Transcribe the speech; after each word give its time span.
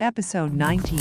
Episode 0.00 0.52
19. 0.54 0.98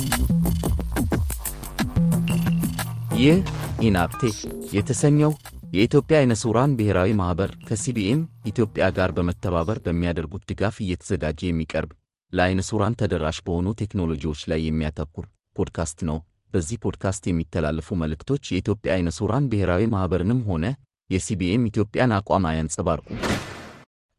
ይህ 3.18 3.36
ኢናፕቴክ 3.82 4.38
የተሰኘው 4.76 5.32
የኢትዮጵያ 5.74 6.16
አይነ 6.20 6.34
ሥውራን 6.42 6.72
ብሔራዊ 6.80 7.10
ማኅበር 7.20 7.52
ከሲቢኤም 7.68 8.22
ኢትዮጵያ 8.52 8.86
ጋር 8.98 9.12
በመተባበር 9.18 9.80
በሚያደርጉት 9.86 10.46
ድጋፍ 10.52 10.78
እየተዘጋጀ 10.86 11.40
የሚቀርብ 11.48 11.92
ለአይነ 12.34 12.64
ሥውራን 12.70 12.98
ተደራሽ 13.02 13.40
በሆኑ 13.46 13.76
ቴክኖሎጂዎች 13.82 14.42
ላይ 14.52 14.64
የሚያተኩር 14.66 15.28
ፖድካስት 15.56 16.02
ነው። 16.10 16.18
በዚህ 16.54 16.82
ፖድካስት 16.86 17.24
የሚተላለፉ 17.28 17.98
መልእክቶች 18.02 18.44
የኢትዮጵያ 18.50 18.94
አይነ 18.98 19.12
ሥውራን 19.18 19.52
ብሔራዊ 19.52 19.86
ማኅበርንም 19.94 20.42
ሆነ 20.50 20.66
የሲቢኤም 21.10 21.70
ኢትዮጵያን 21.72 22.16
አቋም 22.18 22.50
አያንጸባርቁ። 22.50 23.08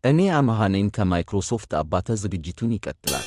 እኔ 0.04 0.30
አመሃ 0.36 0.70
ነኝ 0.74 0.88
ከማይክሮሶፍት 0.96 1.72
አባተ። 1.79 2.16
ዝግጅቱን 2.22 2.74
ይቀጥላል። 2.76 3.26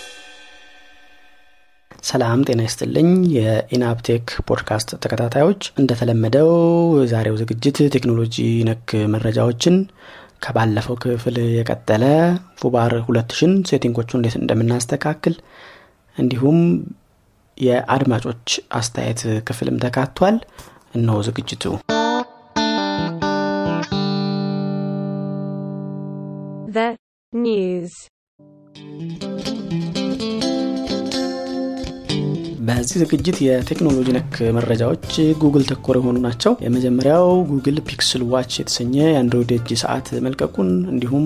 ሰላም 2.04 2.40
ጤና 2.48 2.62
ይስጥልኝ። 2.66 3.10
የኢናፕቴክ 3.36 4.26
ፖድካስት 4.48 4.90
ተከታታዮች፣ 5.04 5.62
እንደተለመደው 5.82 6.50
የዛሬው 7.00 7.36
ዝግጅት 7.42 7.78
ቴክኖሎጂ 7.96 8.38
ነክ 8.70 8.90
መረጃዎችን 9.14 9.76
ከባለፈው 10.44 10.96
ክፍል 11.04 11.36
የቀጠለ 11.58 12.04
ፉባር 12.62 12.94
ሁለት 13.08 13.33
ሺን 13.33 13.54
setting 13.70 13.95
ኦቹ 13.95 14.10
እንዴት 14.20 14.38
እንደምናስተካክል 14.40 15.36
እንዲሁም 16.16 16.60
የአድማጮች 17.58 18.48
አስተያየት 18.74 19.22
ክፍልም 19.50 19.80
ተካቷል። 19.86 20.38
እነሆ 20.96 21.18
ዝግጅቱ። 21.28 21.66
news. 27.34 27.92
በዚህ 32.74 32.98
ዝግጅት 33.02 33.38
የቴክኖሎጂ 33.46 34.10
ነክ 34.16 34.36
መረጃዎች 34.58 35.08
ጉግል 35.42 35.64
ተኮር 35.70 35.96
የሆኑ 36.00 36.18
ናቸው። 36.26 36.52
የመጀመሪያው 36.66 37.26
Google 37.50 37.78
Pixel 37.88 38.22
Watch 38.32 38.52
የተሰኘ 38.60 38.94
የ 39.06 39.16
Android 39.16 39.52
እጅ 39.56 39.70
ሰዓት 39.82 40.08
መልቀቁን 40.26 40.70
እንዲሁም 40.94 41.26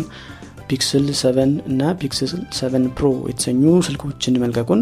Pixel 0.70 1.06
7 1.20 1.42
እና 1.70 1.92
Pixel 2.02 2.31
7 2.60 2.88
Pro 2.98 3.09
የተሰኙ 3.30 3.74
ስልኮችን 3.88 4.40
መልቀቁን፣ 4.44 4.82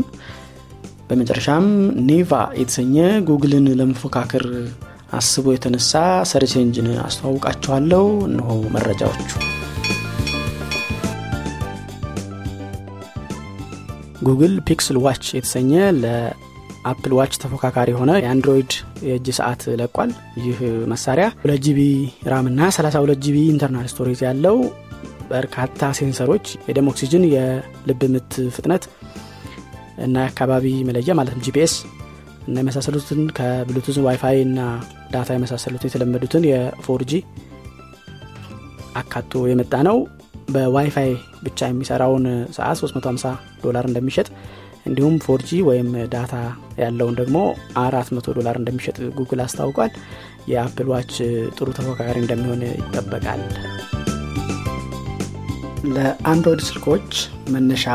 በመጨረሻም 1.09 1.67
Neeva 2.09 2.31
የተሰኘ 2.61 2.95
ጉግልን 3.29 3.67
ለመፎካከር 3.79 4.45
አስቦ 5.13 5.45
የተነሳ 5.53 5.93
search 6.31 6.55
engine 6.61 6.89
አስተዋውቃቸዋለሁ። 7.03 8.05
እነሆ 8.29 8.49
መረጃዎቹ። 8.75 9.31
Google 14.23 14.55
Pixel 14.67 14.97
Watch 15.05 15.25
የተሰኘ 15.37 15.71
ለ 16.85 16.93
Apple 16.93 17.13
Watch 17.17 17.33
ተፎካካሪ 17.41 17.89
የሆነ 17.93 18.11
የ 18.19 18.31
Android 18.31 18.71
የእጅ 19.07 19.27
ሰዓት 19.37 19.61
ለቋል። 19.79 20.09
ይህ 20.41 20.57
መሳሪያ 20.91 21.25
2 21.43 21.59
GB 21.65 21.79
RAM 22.31 22.47
እና 22.51 22.69
32 22.75 23.21
GB 23.25 23.37
internal 23.51 23.87
storage 23.91 24.21
ያለው 24.27 24.57
በርካታ 25.29 25.91
sensor 25.99 26.24
ኦች፣ 26.24 26.45
የደም 26.67 26.89
ኦክሲጅን፣ 26.91 27.23
የልብ 27.33 28.01
ምት 28.15 28.33
ፍጥነት 28.55 28.83
እና 30.03 30.15
የአካባቢ 30.23 30.65
መለያ 30.87 31.13
ማለትም 31.19 31.43
GPS 31.47 31.73
እና 32.47 32.55
የመሳሰሉትን 32.61 33.21
ከ 33.37 33.48
Bluetooth 33.48 33.97
WiFi 34.05 34.37
እና 34.47 34.59
data 35.13 35.29
የመሳሰሉትን 35.35 35.89
የተለመዱትን 35.89 36.45
የ 36.51 36.82
4G 36.82 37.13
አካቶ 39.01 39.43
የመጣ 39.51 39.75
ነው። 39.87 39.97
በዋይፋይ 40.53 41.11
ብቻ 41.43 41.59
የሚሰራውን 41.69 42.25
ሰዓት 42.55 42.77
350 42.81 43.31
ዶላር 43.63 43.85
እንደሚሸጥ 43.89 44.27
እንዲሁም 44.85 45.15
ፎርጂ 45.25 45.49
ወይም 45.67 45.89
ዳታ 46.13 46.33
ያለውን 46.81 47.15
ደግሞ 47.19 47.37
400 47.81 48.35
ዶላር 48.37 48.55
እንደሚሸጥ 48.61 48.97
ጉግል 49.19 49.41
አስታውቋል። 49.43 49.91
የ 50.51 50.62
Apple 50.62 50.87
Watch 50.93 51.13
ጥሩ 51.57 51.67
ተፎካካሪ 51.77 52.17
እንደሚሆን 52.23 52.63
ይጠበቃል። 52.71 53.43
ለ 55.93 56.08
Android 56.08 56.61
ስልኮች 56.67 57.09
መነሻ 57.53 57.85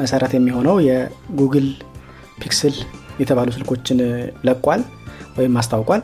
መሰረት 0.00 0.32
የሚሆነው 0.36 0.76
የ 0.88 1.08
Google 1.08 1.68
Pixel 2.42 2.74
የተባሉ 3.20 3.48
ስልኮችን 3.56 4.00
ለቋል 4.48 4.82
ወይም 5.38 5.56
አስታውቋል። 5.60 6.02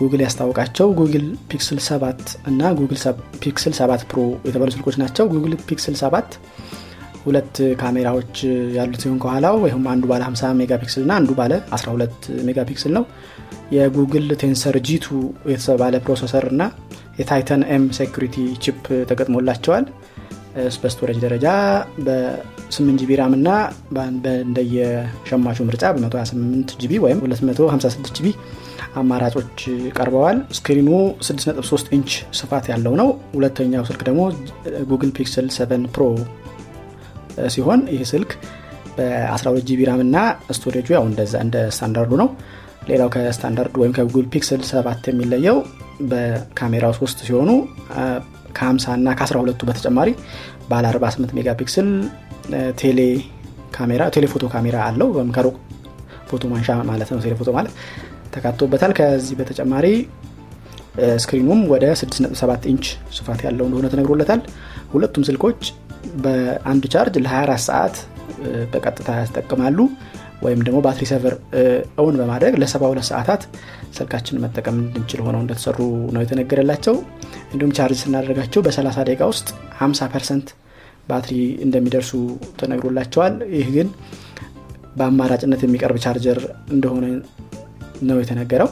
ጉግል 0.00 0.20
ያስታወቃቸው 0.24 0.88
Google 0.98 1.26
Pixel 1.50 1.78
7 1.84 2.32
እና 2.50 2.70
Google 2.80 2.98
Pixel 3.44 3.74
7 3.78 4.02
Pro 4.10 4.18
የተባሉ 4.48 4.70
ስልኮች 4.74 4.96
ናቸው። 5.02 5.24
Google 5.34 5.54
Pixel 5.68 5.94
7 6.02 6.36
ሁለት 7.26 7.54
ካሜራዎች 7.80 8.34
ያሉት 8.76 9.00
ሲሆን 9.04 9.18
ከኋላው 9.22 9.56
ይሁም 9.68 9.86
አንዱ 9.92 10.04
ባለ 10.10 10.22
50 10.28 10.50
megapixel 10.60 11.02
እና 11.06 11.12
አንዱ 11.20 11.30
ባለ 11.38 11.52
12 11.76 12.28
megapixel 12.48 12.92
ነው። 12.98 13.04
የ 13.76 13.89
Google 13.89 14.28
Tensor 14.42 14.76
G2 14.88 15.06
የተባለ 15.52 15.94
processor 16.04 16.44
እና 16.52 16.62
የ 17.20 17.32
Titan 17.32 17.62
M 17.74 17.84
security 17.98 18.36
chip 18.64 18.80
ተገጥሞላቸዋል። 19.10 19.86
በ 20.82 20.90
storage 20.90 21.18
ደረጃ 21.24 21.46
በ8 22.06 23.00
GB 23.00 23.10
RAM 23.20 23.32
እና 23.38 23.48
እንደየሸማቹ 24.46 25.58
ምርጫ 25.68 25.84
በ128 25.96 26.72
GB 26.82 26.92
ወይም 27.04 27.18
256 27.24 28.14
GB 28.18 28.28
አማራጮች 29.00 29.58
ቀርበዋል። 29.96 30.38
screen 30.58 30.80
ኑ 30.80 30.88
6.3 31.28 31.92
ኢንች 31.96 32.10
ስፋት 32.40 32.66
ያለው 32.72 32.94
ነው። 33.00 33.08
ሁለተኛው 33.36 33.84
ስልክ 33.90 34.02
ደግሞ 34.08 34.22
Google 34.92 35.12
Pixel 35.18 35.48
7 35.56 35.86
Pro 35.96 36.04
ሲሆን 37.54 37.80
ይህ 37.94 38.02
ስልክ 38.12 38.30
በ12 38.98 39.66
GB 39.68 39.80
RAM 39.88 40.00
እና 40.04 40.16
storage 40.56 40.81
ኡ 40.81 40.88
ያው 40.96 41.04
እንደዛ 41.10 41.34
እንደ 41.46 41.56
ስታንዳርዱ 41.76 42.12
ነው። 42.22 42.28
ሌላው 42.90 43.08
ከስታንዳርዱ 43.14 43.74
ወይም 43.82 43.92
ከ 43.96 44.03
Google 44.03 44.26
Pixel 44.34 44.60
7 44.68 45.08
የሚለየው 45.10 45.56
በካሜራው 46.10 46.92
ሶስት 47.00 47.18
ሲሆኑ 47.28 47.50
ከ50 48.58 48.94
እና 48.98 49.08
ከ12ቱ 49.20 49.62
በተጨማሪ 49.70 50.08
ባለ 50.70 50.84
48 50.92 51.34
megapixel 51.38 51.88
tele 52.80 53.00
camera 53.76 54.02
telephoto 54.16 54.44
camera 54.54 54.76
አለው 54.88 55.08
ወይም 55.16 55.30
ከሩቅ 55.36 55.56
ፎቶ 56.30 56.42
ማንሻ 56.52 56.68
ማለት 56.90 57.08
ነው 57.12 57.18
telephoto 57.26 57.50
ማለት 57.56 57.72
ተካቶበታል። 58.34 58.92
ከዚህ 58.98 59.34
በተጨማሪ 59.40 59.86
screen 61.22 61.45
ኑም 61.45 61.60
ወደ 61.72 61.84
6.7 62.00 62.68
ኢንች 62.70 62.86
ስፋት 63.16 63.40
ያለው 63.46 63.64
እንደሆነ 63.68 63.88
ተነግሮለታል። 63.94 64.40
ሁለቱም 64.94 65.24
ስልኮች 65.28 65.60
በአንድ 66.24 66.84
ቻርጅ 66.94 67.16
ለ24 67.24 67.64
ሰዓት 67.68 67.96
በቀጥታ 68.72 69.08
ያስጠቅማሉ 69.20 69.78
ወይም 70.44 70.60
ደግሞ 70.66 70.78
battery 70.86 71.04
saver 71.10 71.34
on 72.00 72.16
በማድረግ 72.20 72.54
ለ72 72.62 73.06
ሰዓታት 73.10 73.42
ስልካችን 73.96 74.40
መጠቀም 74.44 74.76
እንድንችል 74.82 75.20
ሆነው 75.26 75.40
እንደተሰሩ 75.44 75.78
ነው 76.14 76.22
የተነገረላቸው። 76.22 76.96
እንዲሁም 77.52 77.72
ቻርጅ 77.78 77.98
ስናደርጋቸው 78.02 78.62
በ30 78.66 79.04
ደቂቃ 79.08 79.28
ውስጥ 79.32 79.48
50 79.80 80.08
percent 80.14 80.48
ባትሪ 81.10 81.34
እንደሚደርሱ 81.66 82.12
ተነግሮላቸዋል። 82.60 83.34
ይህ 83.56 83.68
ግን 83.76 83.88
በአማራጭነት 84.96 85.60
የሚቀርብ 85.64 85.98
ቻርጀር 86.04 86.38
እንደሆነ 86.74 87.06
ነው 88.02 88.18
የተነገረው። 88.22 88.70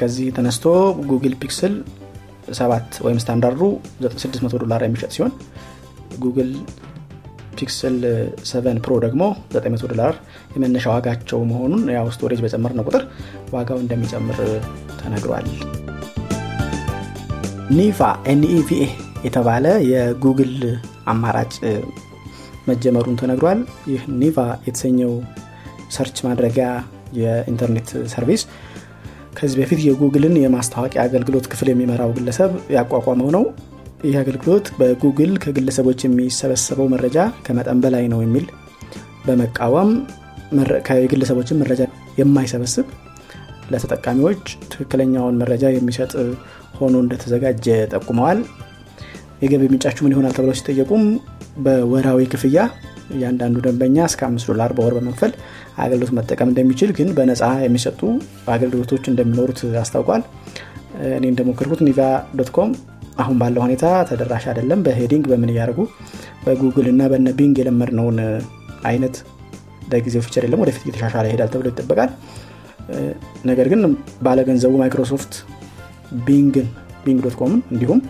ከዚህ 0.00 0.28
ተነስቶ 0.36 0.64
Google 1.10 1.34
Pixel 1.42 1.74
7 2.56 3.02
ወይም 3.04 3.18
ስታንዳርዱ 3.22 3.60
600 4.16 4.62
ዶላር 4.62 4.80
የሚሸጥ 4.84 5.10
ሲሆን 5.16 5.32
ጉግል 6.22 6.50
ፒክስል 7.58 7.96
7 8.48 8.78
ፕሮ 8.84 8.92
ደግሞ 9.04 9.22
900 9.54 9.90
ዶላር 9.92 10.14
የመነሻ 10.54 10.84
ዋጋቸው 10.94 11.40
መሆኑን 11.50 11.82
ያው 11.96 12.06
storage 12.14 12.40
በጨመርነው 12.44 12.86
ቁጥር 12.88 13.02
ዋጋው 13.54 13.78
እንደሚጨምር 13.82 14.38
ተነግሯል። 15.00 15.48
ኒቫ 17.72 17.98
NEVA 18.32 18.84
የተባለ 19.26 19.66
የጉግል 19.90 20.54
አማራጭ 21.06 21.52
መጀመሩን 22.68 23.18
ተነግሯል። 23.20 23.60
ይህ 23.92 24.02
ኒቫ 24.20 24.36
የተሰኘው 24.66 25.12
search 25.96 26.18
ማድረጊያ 26.26 26.66
የኢንተርኔት 27.20 27.90
service 28.12 28.42
ከዚህ 29.38 29.56
በፊት 29.60 29.80
የጉግልን 29.84 30.34
የማስታወቂያ 30.40 31.02
አገልግሎት 31.04 31.46
ክፍል 31.52 31.68
የሚመራው 31.70 32.10
ግለሰብ 32.16 32.50
ያቋቋመው 32.76 33.28
ነው። 33.36 33.44
ይህ 34.02 34.14
አገልግሎት 34.20 34.66
በጉግል 34.78 35.32
ከግለሰቦች 35.42 36.00
የሚሰበሰበው 36.04 36.86
መረጃ 36.94 37.16
ከመጠን 37.46 37.80
በላይ 37.84 38.04
ነው 38.12 38.20
የሚል 38.22 38.46
በመቃወም 39.26 39.90
ከግለሰቦችን 40.88 41.60
መረጃ 41.62 41.82
የማይሰበስብ 42.18 42.86
ለተጠቃሚዎች 43.72 44.42
ትክክለኛውን 44.72 45.38
መረጃ 45.42 45.64
የሚሰጥ 45.74 46.12
ሆኖ 46.78 46.94
እንደተዘጋጀ 47.04 47.66
ጠቁመዋል። 47.92 48.40
የገቢ 49.42 49.62
ምንጫችሁ 49.72 50.02
ምን 50.04 50.14
ይሆናል 50.14 50.34
ተብለው 50.36 50.56
ሲጠየቁም 50.58 51.04
በወራዊ 51.64 52.20
ክፍያ 52.32 52.58
እያንዳንዱ 53.14 53.56
ደንበኛ 53.64 53.96
እስከ 54.10 54.20
አምስት 54.28 54.46
ዶላር 54.50 54.70
በወር 54.76 54.94
በመክፈል 54.98 55.32
አገልግሎት 55.78 56.12
መጠቀም 56.18 56.50
እንደሚችል 56.52 56.90
ግን 56.98 57.08
በነፃ 57.16 57.42
የሚሰጡ 57.64 58.00
አገልግሎቶች 58.54 59.04
እንደሚኖሩት 59.12 59.60
አስታውቋል። 59.82 60.22
እኔ 61.10 61.24
እንደሞከርኩት 61.32 61.80
ኒቫ 61.88 61.98
dot 62.38 62.50
com 62.56 62.70
አሁን 63.16 63.36
ባለው 63.40 63.62
ሁኔታ 63.66 63.84
ተደራሽ 64.08 64.44
አይደለም። 64.50 64.80
በ 64.86 64.94
heading 64.94 65.24
በምን 65.30 65.50
እያደረጉ 65.52 65.80
በጉግል 66.44 66.86
እና 66.92 67.02
በነ 67.12 67.28
ቢንግ 67.38 67.56
የለመድነውን 67.60 68.18
አይነት 68.90 69.16
ለጊዜው 69.92 70.22
feature 70.26 70.44
የለም 70.46 70.62
ወደፊት 70.62 70.84
እየተሻሻለ 70.86 71.24
ይሄዳል 71.28 71.50
ተብሎ 71.54 71.68
ይጠበቃል 71.72 72.10
ነገር 73.50 73.66
ግን 73.72 73.80
ባለገንዘቡ 74.26 74.72
ማይክሮሶፍት 74.82 75.34
ቢንግን 76.26 76.66
ቢንግ 77.04 77.20
dot 77.26 77.36
com 77.40 77.52
ን 77.52 77.60
እንዲሁም 77.74 78.00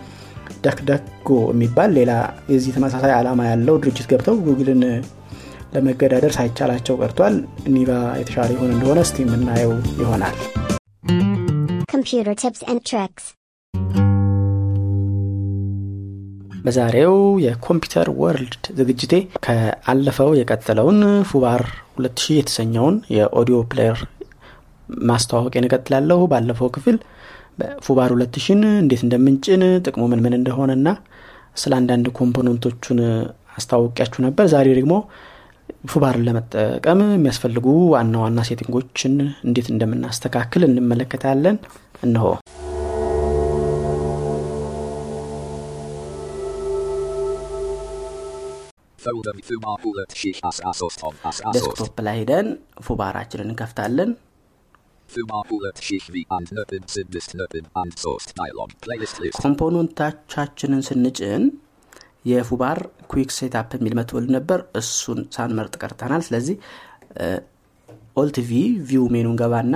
DuckDuckGo 0.65 1.29
የሚባል 1.51 1.91
ሌላ 1.97 2.11
የዚህ 2.53 2.75
ተመሳሳይ 2.77 3.13
ዓላማ 3.17 3.41
ያለው 3.51 3.77
ድርጅት 3.83 4.07
ገብተው 4.11 4.35
ጉግልን 4.47 4.83
ለመገዳደር 5.75 6.31
ሳይቻላቸው 6.37 6.97
ቀርቷል 7.01 7.35
እ 7.69 7.75
ኒቫ 7.75 7.91
የተሻለ 8.19 8.49
ይሆን 8.55 8.73
እንደሆነ 8.75 8.99
እስቲ 9.07 9.25
የምናየው 9.25 9.73
ይሆናል 10.01 10.37
tips 12.35 12.61
and 12.63 12.81
tricks. 12.83 13.23
በዛሬው 16.63 17.15
የ 17.45 17.57
computer 17.57 18.07
world 18.21 18.65
ዝግጅቴ 18.77 19.13
ከአለፈው 19.45 20.29
የቀጠለውን 20.39 20.99
ፉባር 21.31 21.61
2000 21.97 22.37
የተሰኘውን 22.37 22.95
የ 23.15 23.27
audio 23.27 23.57
player 23.71 23.99
ማስተዋወቅ 25.09 25.53
እንቀጥላለሁ 25.61 26.19
ባለፈው 26.31 26.69
ክፍል 26.75 26.97
ፉባር 27.85 28.11
2000 28.17 28.53
እንዴት 28.81 29.01
እንደምንጭን 29.05 29.63
ጥቅሙ 29.85 30.03
ምን 30.11 30.23
ምን 30.25 30.35
እንደሆነና 30.39 30.87
ስለ 31.61 31.73
አንዳንድ 31.79 32.07
component 32.19 32.67
ኦቹን 32.67 32.99
አስተዋውቂያችሁ 33.57 34.19
ነበር። 34.27 34.45
ዛሬ 34.53 34.67
ደግሞ 34.79 34.93
ፉባርን 35.91 36.25
ለመጠቀም 36.27 37.01
የሚያስፈልጉ 37.13 37.65
ዋና 37.93 38.15
ዋና 38.23 38.41
setting 38.49 38.83
ኦችን 38.83 39.13
እንዴት 39.47 39.67
እንደምናስተካክል 39.73 40.63
እንመለከታለን። 40.69 41.57
እነሆ 42.03 42.25
desktop 51.55 51.97
ላይ 52.07 52.17
ሄደን 52.21 52.47
ፉባራችንን 52.85 53.49
እንከፍታለን. 53.49 54.11
component 59.43 60.05
ኦቻችንን 60.05 60.81
ስንጭን 60.87 61.43
የፉባር 62.31 62.79
quick 63.11 63.31
setup 63.37 63.71
የሚል 63.77 63.93
መትወል 63.99 64.25
ነበር 64.35 64.59
እሱን 64.81 65.19
ሳንመርጥ 65.35 65.73
ቀርተናል 65.83 66.21
ስለዚህ 66.27 66.55
Alt 68.21 68.37
V 68.49 68.51
view 68.89 69.03
menu 69.15 69.28
ን 69.28 69.35
ገባና 69.41 69.75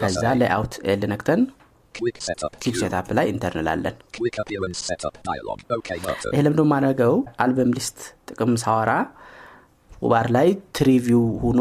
ከዛ. 0.00 0.24
layout 0.40 0.74
L 0.90 1.02
ነክተን 1.12 1.40
Q. 1.96 2.72
setup 2.80 3.08
ላይ 3.18 3.26
enter 3.32 3.54
እንላለን 3.58 3.96
Quick 4.18 4.36
appearance 4.42 4.80
setup 4.88 5.14
Nylon. 5.28 5.60
Okay 5.76 5.98
button. 6.04 6.30
ይሄ 6.34 6.40
ለምዶ 6.46 6.60
ማድረገው 6.72 7.14
album 7.44 7.70
list 7.78 7.98
ጥቅም 8.30 8.52
ሳወራ 8.64 8.92
ፉባር 9.98 10.26
ላይ 10.36 10.48
tree 10.76 10.99
view 10.99 11.22
ሆኖ 11.42 11.60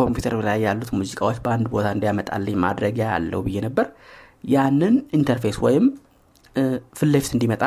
ኮምፒውተር 0.00 0.34
ላይ 0.48 0.58
ያሉት 0.66 0.90
ሙዚቃዎች 0.98 1.38
በአንድ 1.44 1.66
ቦታ 1.74 1.86
እንዲያመጣልኝ 1.96 2.56
ማድረጊያ 2.64 3.06
አለው 3.16 3.40
ብዬ 3.46 3.56
ነበር 3.66 3.86
ያንን 4.54 4.94
interface 5.18 5.56
ወይም 5.66 5.84
ፊት 6.98 7.08
ለፊት 7.14 7.32
እንዲመጣ 7.36 7.64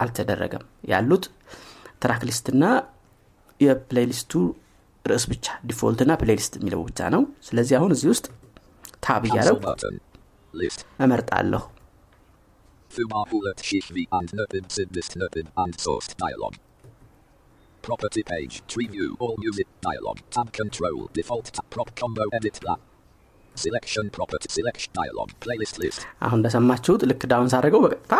አልተደረገም 0.00 0.64
ያሉት 0.92 1.24
track 2.04 2.22
list 2.28 2.47
ና 2.47 2.62
የ 3.60 3.72
playlist 3.72 4.20
ኡ 4.20 4.32
ርዕስ 5.04 5.24
ብቻ 5.32 5.46
default 5.68 6.00
ና 6.08 6.14
playlist 6.22 6.52
የሚለው 6.60 6.80
ብቻ 6.88 7.10
ነው 7.14 7.22
ስለዚህ 7.48 7.74
አሁን 7.78 7.92
እዚህ 7.96 8.08
ውስጥ 8.14 8.26
tab. 9.06 9.22
List. 9.28 9.84
እመርጣለሁ 10.98 11.62
Nylon. 16.22 16.54
Property 17.82 18.22
page. 18.22 18.54
Tree 18.72 18.88
view. 18.94 19.16
All 19.18 19.34
music. 19.44 19.66
Nylon. 19.86 20.18
Tab 20.30 20.48
control. 20.52 20.96
Default 21.18 21.46
tab. 21.56 21.64
Prop 21.74 21.88
combo 22.00 22.24
edit 22.38 22.58
la. 22.66 22.74
Selection 23.54 24.10
property. 24.10 24.48
Selection 24.56 24.90
Nylon. 24.98 25.28
Playlist 25.44 25.76
list. 25.82 26.00
አሁን 26.26 26.38
እንደሰማችሁት 26.40 27.02
ልክ 27.10 27.22
down 27.32 27.48
ሳደረገው 27.54 27.80
በቀጥታ 27.84 28.14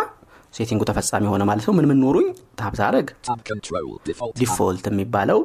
setting 0.57 0.76
ኡ 0.76 0.81
ተፈጻሚ 0.89 1.25
ሆነ 1.33 1.43
ማለት 1.49 1.65
ነው 1.67 1.75
ምን 1.79 1.85
ምን 1.91 1.99
ኖሩኝ 2.05 2.27
tab 2.61 2.73
ሳደረግ 2.81 3.07
Tab 3.29 3.39
control. 3.51 3.87
Default 4.09 4.33
tab. 4.33 4.41
default 4.41 4.85
የሚባለው 4.91 5.39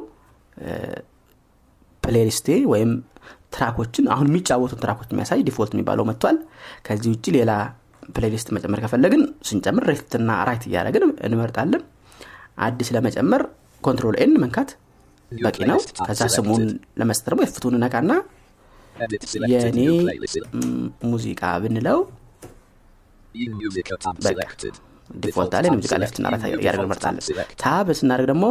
playlist 2.03 2.35
ኤ 2.35 2.47
ወይም 2.73 2.91
track 3.53 3.77
ኦችን 3.77 4.05
አሁን 4.13 4.27
የሚጫወቱን 4.29 4.81
track 4.83 4.97
ኦች 4.97 5.09
የሚያሳይ 5.13 5.39
default 5.47 5.71
የሚባለው 5.75 6.05
መጥቷል 6.09 6.37
ከዚህ 6.87 7.09
ውጭ 7.13 7.25
ሌላ 7.37 7.51
playlist 8.15 8.47
መጨመር 8.55 8.79
ከፈለግን 8.83 9.23
ስንጨምር 9.47 9.83
left 9.89 10.12
ና 10.12 10.29
right 10.49 10.63
እያደረግን 10.69 11.03
እንመርጣለን 11.27 11.81
አዲስ 12.67 12.89
ለመጨመር 12.95 13.43
Control 13.83 14.15
N 14.23 14.33
መንካት 14.43 14.69
በቂ 15.31 15.57
ነው 15.69 15.79
ከዛ 16.07 16.21
ስሙን. 16.35 16.63
ለመስጠት 16.99 17.27
ደግሞ 17.29 17.41
የፍቱን 17.45 17.75
selected. 19.31 19.49
የእኔ 19.51 19.79
ሙዚቃ 21.11 21.41
ብንለው 21.63 21.99
default 25.09 25.53
አለ 25.57 25.65
ሙዚቃ 25.73 25.93
left 26.01 26.15
ና 26.15 26.25
right 26.33 26.43
In 26.45 26.49
እያደረግን 26.53 26.65
default 26.65 26.83
እንመርጣለን 26.83 27.21
tab 27.21 27.29
select. 27.29 27.53
tab 27.63 27.87
ስናደርግ 27.99 28.27
ደግሞ 28.31 28.45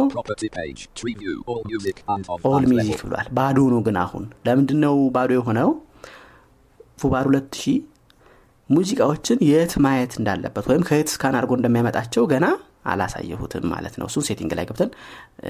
all 2.49 2.65
music. 2.71 2.99
ብሏል 3.05 3.27
ባዶ 3.37 3.59
ነው 3.73 3.81
ግን 3.87 3.97
አሁን 4.03 4.25
ለምንድን 4.47 4.79
ነው 4.85 4.95
ባዶ 5.15 5.31
የሆነው 5.37 5.69
ፉባር 7.01 7.25
ሁለት 7.29 7.51
ሺህ 7.61 7.77
ሙዚቃዎችን 8.69 9.37
የት 9.49 9.73
ማየት 9.85 10.13
እንዳለበት 10.19 10.65
ወይም 10.71 10.83
ከየት 10.89 11.09
scan 11.13 11.35
አድርጎ 11.39 11.53
እንደሚያመጣቸው 11.59 12.23
ገና 12.33 12.45
አላሳየሁትም 12.91 13.65
ማለት 13.73 13.95
ነው 13.99 14.07
እሱን 14.09 14.23
setting 14.27 14.51
ላይ 14.59 14.65
ገብተን 14.69 14.91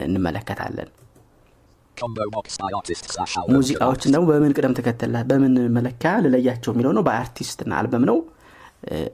እንመለከታለን. 0.05 0.89
ሙዚቃዎችን 3.53 4.11
ደግሞ 4.13 4.25
በምን 4.31 4.53
ቅደም 4.57 4.73
ተከተል 4.77 5.15
በምን 5.29 5.55
መለኪያ 5.77 6.11
ልለያቸው 6.25 6.71
የሚለው 6.73 6.93
ነው 6.97 7.03
በአርቲስት 7.07 7.59
ና 7.69 7.75
አልበም 7.79 8.05
ነው 8.09 8.17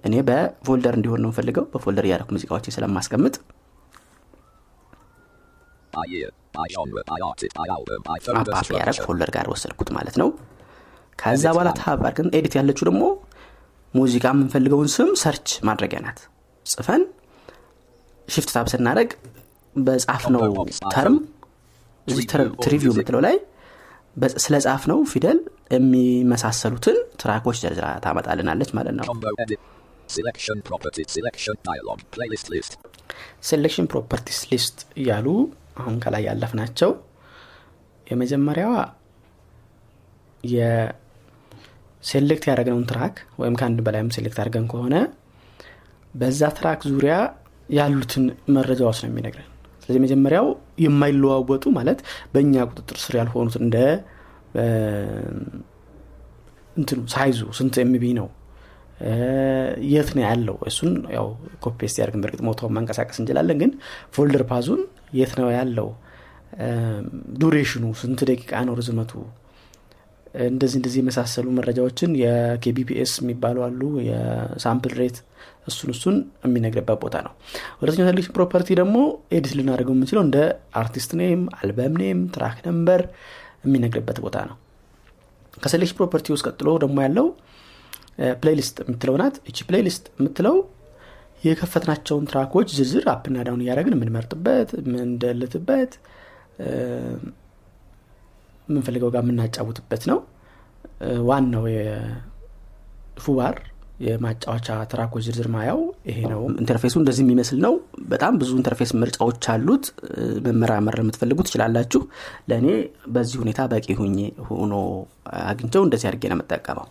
እኔ 0.07 0.15
በ 0.27 0.44
folder 0.44 0.95
እንዲሆን 0.97 1.21
ነው 1.25 1.31
ፈልገው 1.37 1.65
በ 1.71 1.80
folder 1.80 2.05
እያደረኩ 2.07 2.29
ሙዚቃዎች 2.35 2.65
ስለማስቀምጥ። 2.75 3.35
ያደረግ 8.73 8.95
structure. 8.95 9.05
folder 9.05 9.29
ጋር 9.35 9.45
ወሰድኩት 9.53 9.89
ማለት 9.97 10.15
ነው። 10.21 10.29
ከዛ 11.19 11.43
በኋላ 11.53 11.69
tab 11.79 12.01
አድርገን 12.01 12.27
edit 12.37 12.53
ያለችው 12.59 12.85
ደግሞ 12.89 13.03
ሙዚቃ 13.93 14.25
የምንፈልገውን 14.33 14.89
ስም 14.95 15.09
search 15.21 15.49
ማድረጊያ 15.67 15.99
ናት። 16.05 16.19
ጽፈን 16.65 17.03
shift 18.27 18.49
tab 18.55 18.67
ስናደረግ 18.73 19.09
በጻፍነው 19.75 20.41
term 20.95 21.17
እዚህ 22.07 22.25
tree 22.63 22.77
view 22.77 22.91
የምትለው 22.93 23.21
ላይ 23.27 23.35
ስለጻፍነው 24.43 24.99
ፊደል 25.11 25.39
የሚመሳሰሉትን 25.75 26.97
track 27.21 27.41
ኦች 27.41 27.57
ዘርዝራ 27.63 27.87
ታመጣልናለች 28.05 28.69
ማለት 28.77 28.95
ነው. 28.99 29.05
selection 33.47 33.87
properties 33.91 34.39
list 34.51 34.77
እያሉ 35.01 35.27
አሁን 35.79 35.95
ከላይ 36.03 36.23
ያለፍ 36.27 36.51
ናቸው 36.59 36.91
የመጀመሪያዋ 38.07 38.73
የ 42.03 42.13
select 42.13 42.43
ያደረግነውን 42.49 42.85
track 42.91 43.15
ወይም 43.41 43.55
ከአንድ 43.59 43.79
በላይም 43.85 44.11
select 44.17 44.37
አድርገን 44.43 44.65
ከሆነ 44.73 44.95
በዛ 46.13 46.41
track 46.59 46.81
ዙሪያ 46.91 47.15
ያሉትን 47.69 48.25
መረጃዎች 48.55 48.97
ነው 49.03 49.09
የሚነግረን 49.11 49.49
ስለዚህ 49.81 50.01
መጀመሪያው 50.03 50.45
የማይለዋወጡ 50.83 51.65
ማለት 51.77 51.99
በእኛ 52.33 52.53
ቁጥጥር 52.69 52.97
ስር 53.03 53.15
ያልሆኑት 53.19 53.55
እንደ 53.63 53.75
እንትኑ 56.75 56.99
size 57.13 57.31
ኡ 57.31 57.39
ስንት 57.57 57.75
MB 57.83 58.05
ነው? 58.19 58.27
የት 59.91 60.09
ነው 60.15 60.23
ያለው? 60.25 60.57
እሱን 60.69 60.93
ያው 61.15 61.27
copy 61.63 61.79
paste 61.79 61.97
ያደርግን። 61.99 62.21
በእርግጥ 62.23 62.41
ቦታውን 62.47 62.73
ማንቀሳቀስ 62.77 63.17
እንችላለን 63.21 63.57
ግን 63.61 63.71
folder 64.15 64.43
path 64.51 64.66
ኡን 64.66 64.81
የት 65.19 65.33
ነው 65.39 65.49
ያለው? 65.57 65.89
duration 67.41 67.77
ኑ 67.77 67.85
ስንት 68.01 68.19
ደቂቃ 68.29 68.51
ነው 68.67 68.75
ርዝመቱ? 68.79 69.11
እንደዚህ 70.47 70.77
እንደዚህ 70.79 70.99
የመሳሰሉ 71.01 71.47
መረጃዎችን 71.57 72.11
የ 72.21 72.51
kbps 72.51 73.11
የሚባሉ 73.21 73.57
አሉ 73.67 73.81
የ 74.07 74.29
sample 74.29 74.93
rate 74.99 75.17
እሱን 75.69 75.89
እሱን 75.93 76.15
የሚነግርበት 76.45 76.97
ቦታ 77.03 77.15
ነው። 77.25 77.33
ሁለተኛው 77.79 78.07
selection 78.09 78.33
property 78.37 78.67
ደግሞ 78.81 78.97
edit 79.37 79.53
ልናደርገው 79.59 79.93
የምንችለው 79.95 80.23
እንደ 80.25 80.37
artist 80.81 81.11
name 81.21 81.43
album 81.59 81.95
name 82.01 82.19
track 82.35 82.57
number 82.67 83.01
የሚነግርበት 83.65 84.17
ቦታ 84.25 84.37
ነው። 84.49 84.57
ከ 85.57 85.65
selection 85.65 85.97
property 85.99 86.27
ውስጥ 86.33 86.45
ቀጥሎ 86.49 86.69
ደግሞ 86.83 86.97
ያለው 87.05 87.27
playlist 88.41 88.75
የምትለው 88.83 89.15
ናት። 89.21 89.35
እቺ 89.49 89.57
playlist 89.69 90.05
የምትለው 90.17 90.55
የከፈትናቸውን 91.43 92.25
track 92.29 92.50
ኦች 92.50 92.67
ዝርዝር 92.77 93.05
up 93.13 93.23
ና 93.23 93.37
down 93.47 93.61
እያደረግን 93.63 93.95
የምንመርጥበት 93.95 94.69
የምን 94.79 95.21
delete 95.21 95.63
በት 95.63 95.91
የምንፈልገው 98.67 99.09
ጋር 99.13 99.21
የምናጫውትበት 99.25 100.03
ነው። 100.11 100.19
ዋናው 101.27 101.65
የፉባር 101.73 103.55
የማጫወቻ 103.99 104.67
track 104.91 105.09
ኦች 105.09 105.23
ዝርዝር 105.27 105.47
ማያው 105.53 105.79
ይሄ 106.09 106.19
ነው። 106.31 106.41
interface 106.61 106.89
ኡ 106.89 106.95
እንደዚህ 107.01 107.23
የሚመስል 107.25 107.59
ነው። 107.65 107.73
በጣም 108.09 108.33
ብዙ 108.41 108.49
interface 108.59 108.91
ምርጫዎች 109.01 109.45
አሉት። 109.53 109.85
መመራመር 110.45 110.95
ለምትፈልጉ 110.99 111.37
ትችላላችሁ። 111.47 112.01
ለእኔ 112.51 112.67
በዚህ 113.15 113.37
ሁኔታ 113.43 113.61
በቂ 113.73 113.87
ሁኜ 114.01 114.17
ሆኖ 114.49 114.73
አግኝቸው 115.43 115.83
እንደዚህ 115.87 116.07
አድርጌ 116.11 116.25
ነው 116.31 116.37
የምጠቀመው። 116.37 116.87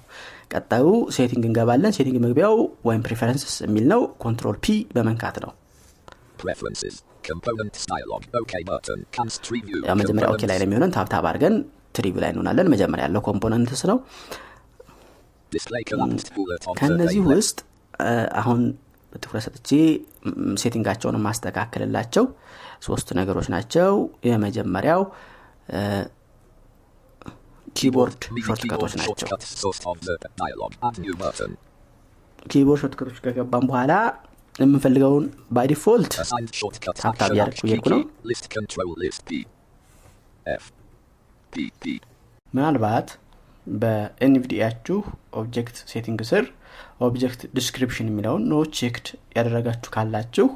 ቀጣዩ 0.55 0.87
setting 1.17 1.45
እንገባለን። 1.49 1.95
setting 1.99 2.19
መግቢያው 2.25 2.57
ወይም 2.89 3.05
preferences 3.09 3.57
የሚል 3.67 3.87
ነው። 3.93 4.03
Control 4.25 4.59
P 4.59 4.77
በመንካት 4.97 5.39
ነው። 5.45 5.53
መጀመሪያ 9.95 10.29
OK 10.33 10.43
ላይ 10.51 10.59
ለሚሆነን 10.63 10.95
tab 10.97 11.12
tab 11.12 11.27
አድርገን 11.31 11.55
tree 11.97 12.10
view 12.10 12.23
ላይ 12.25 12.31
እንሆናለን። 12.33 12.71
መጀመሪያ 12.75 13.05
ያለው 13.09 13.23
components 13.29 13.83
ነው 13.85 13.99
Display 14.47 14.73
collapsed 15.05 15.44
bullet 15.44 15.44
on 15.44 15.44
ከእነዚህ. 16.81 17.21
ውስጥ 17.33 17.59
አሁን 18.41 18.61
ትኩረት 19.23 19.43
ሰጥቼ 19.47 19.71
setting 20.59 20.86
አቸውን 20.86 21.17
ማስተካከልላቸው 21.27 22.25
ሶስት 22.87 23.09
ነገሮች 23.19 23.47
ናቸው 23.55 23.93
የመጀመሪያው 24.25 25.03
keyboard 27.77 28.23
shortcut 28.47 28.77
ኦች 28.77 28.93
ናቸው. 29.01 29.27
keyboard 32.51 32.81
shortcut 32.83 33.07
ኦች 33.07 33.19
ከገባም 33.25 33.67
በኋላ 33.71 33.93
የምንፈልገውን 34.55 35.25
by 35.53 35.67
default 35.67 36.13
key 37.21 37.31
እየሄድኩ 37.31 37.87
ነው።. 37.93 38.01
ምናልባት 42.55 43.09
በ 43.67 43.89
NVDA 43.89 44.33
አችሁ 44.33 44.99
object 45.41 45.77
setting 45.93 46.21
ስር 46.31 46.45
object 47.01 47.41
description 47.57 48.09
የሚለውን 48.11 48.43
not 48.51 48.61
checked 48.79 49.07
ያደረጋችሁ 49.37 49.91
ካላችሁ 49.95 50.47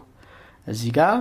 እዚህ 0.67 0.91
ጋር. 0.97 1.15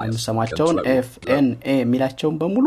የምሰማቸውን. 0.00 0.76
F 0.92 1.08
N 1.34 1.46
A 1.66 1.76
የሚላቸውን 1.78 2.36
በሙሉ 2.40 2.66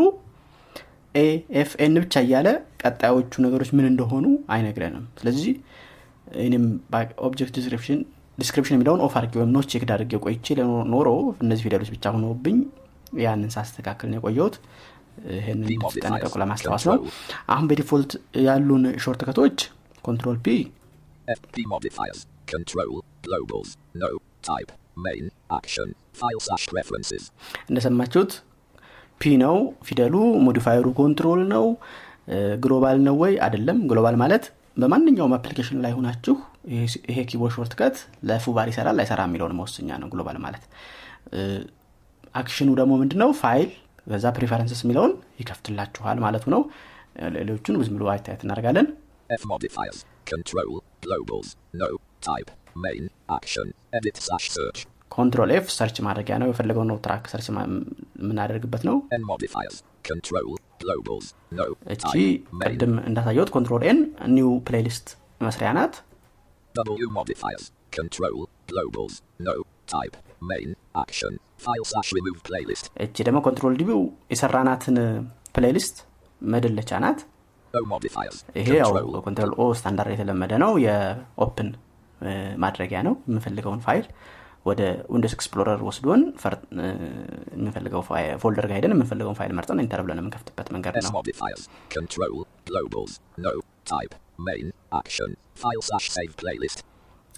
A 1.14 1.26
F 1.60 1.70
N 1.84 1.94
ብቻ 2.02 2.14
እያለ 2.24 2.48
ቀጣዮቹ 2.82 3.32
ነገሮች 3.44 3.70
ምን 3.76 3.86
እንደሆኑ 3.90 4.24
አይነግረንም 4.54 5.04
ስለዚህ 5.20 5.54
እኔም 6.44 6.64
object 7.26 7.54
description 7.58 8.00
description 8.38 8.74
የሚለውን 8.76 9.02
off 9.06 9.14
አድርጌ 9.18 9.34
ወይም 9.40 9.52
not 9.54 9.66
check 9.72 9.84
አድርጌ 9.88 10.12
ቆይቼ 10.24 10.46
ኖሮ 10.92 11.08
እነዚህ 11.44 11.64
ፊደሎች 11.66 11.90
ብቻ 11.94 12.04
ሆነውብኝ 12.14 12.58
ያንን 13.20 13.50
ሳስተካክል 13.54 14.08
ነው 14.10 14.18
የቆየሁት 14.18 14.56
ይህንን 15.34 15.66
እንድትጠነቀቁ 15.68 16.34
ለማስታወስ 16.42 16.84
ነው። 16.88 16.98
አሁን 17.48 17.66
በ 17.70 17.79
default 17.79 18.12
ያሉን 18.46 18.84
shortcut 19.04 19.39
ኦች 19.39 19.56
control 20.04 20.38
P. 20.40 20.56
እንደሰማችሁት 27.68 28.32
P 29.20 29.32
ነው 29.42 29.56
ፊደሉ 29.86 30.14
modifier 30.46 30.86
ኡ 30.98 31.07
control 31.07 31.40
ነው። 31.52 31.64
global 32.62 32.98
ነው 33.06 33.16
ወይ? 33.20 33.32
አይደለም። 33.44 33.78
global 33.90 34.16
ማለት 34.22 34.44
በማንኛውም 34.76 35.34
application 35.36 35.78
ላይ 35.84 35.92
ሆናችሁ 35.96 36.34
ይሄ- 37.08 37.26
keyboard 37.28 37.54
shortcut 37.56 37.96
ለፉባር 38.28 38.66
ይሰራል 38.70 38.98
አይሰራ 39.02 39.20
የሚለውን 39.26 39.54
መወሰኛ 39.58 39.88
ነው። 40.02 40.08
global 40.12 40.38
ማለት 40.44 40.64
action 42.34 42.59
ኡ 42.59 42.68
ደግሞ 42.80 42.92
ምንድነው? 43.02 43.30
ፋይል 43.40 43.70
በዛ 44.06 44.26
preferences 44.36 44.80
የሚለውን 44.84 45.12
ይከፍትላችኋል 45.40 46.18
ማለቱ 46.24 46.44
ነው 46.54 46.62
ሌሎቹን 47.36 47.76
ዝም 47.86 47.94
ብሎ 47.96 48.08
አይታየት 48.12 48.42
እናደርጋለን. 48.46 48.86
control 55.12 55.50
F 55.56 55.66
search 55.76 55.96
ማድረጊያ 56.06 56.36
ነው 56.42 56.48
የፈለገው 56.50 56.84
ነው 56.90 56.96
track 57.04 57.24
search 57.32 57.46
የምናደርግበት 57.50 58.82
ነው. 58.88 58.96
እቺ. 61.94 62.02
ቅድም 62.66 62.94
እንዳሳየሁት 63.08 63.50
control 63.56 63.84
N 63.90 63.98
new 64.36 64.50
playlist 64.68 65.06
መስሪያ 65.46 65.70
ናት 65.78 65.94
Main. 70.46 70.70
Action. 70.96 71.32
File 71.58 71.84
slash 71.84 72.10
remove 72.16 72.40
playlist. 72.42 72.86
እቺ 73.04 73.16
ደግሞ 73.26 73.38
control 73.46 73.74
W 73.80 74.00
የሰራናትን 74.32 74.96
playlist 75.56 75.96
መደለቻ 76.40 76.90
ናት. 77.04 77.20
ይሄ 78.58 78.68
ያው. 78.80 78.90
control 79.26 79.52
O 79.56 79.66
standard 79.78 80.12
የተለመደ 80.14 80.52
ነው 80.62 80.72
የ 80.84 81.12
open 81.12 81.68
ማድረጊያ 82.64 82.98
ነው 83.06 83.14
የምንፈልገውን 83.26 83.80
ፋይል 83.86 84.04
ወደ 84.66 84.82
Windows 85.14 85.34
Explorer 85.36 85.80
ወስዶን 85.88 86.22
እ፣ 86.76 86.86
የምንፈልገው 87.54 88.00
folder 88.42 88.66
ጋር 88.70 88.76
ሄደን 88.78 88.94
የምንፈልገውን 88.94 89.36
ፋይል 89.40 89.52
መርጠን 89.58 89.82
enter 89.84 90.00
ብለን 90.04 90.20
የምንከፍትበት 90.20 90.68
መንገድ 90.74 90.94
ነው. 90.98 91.12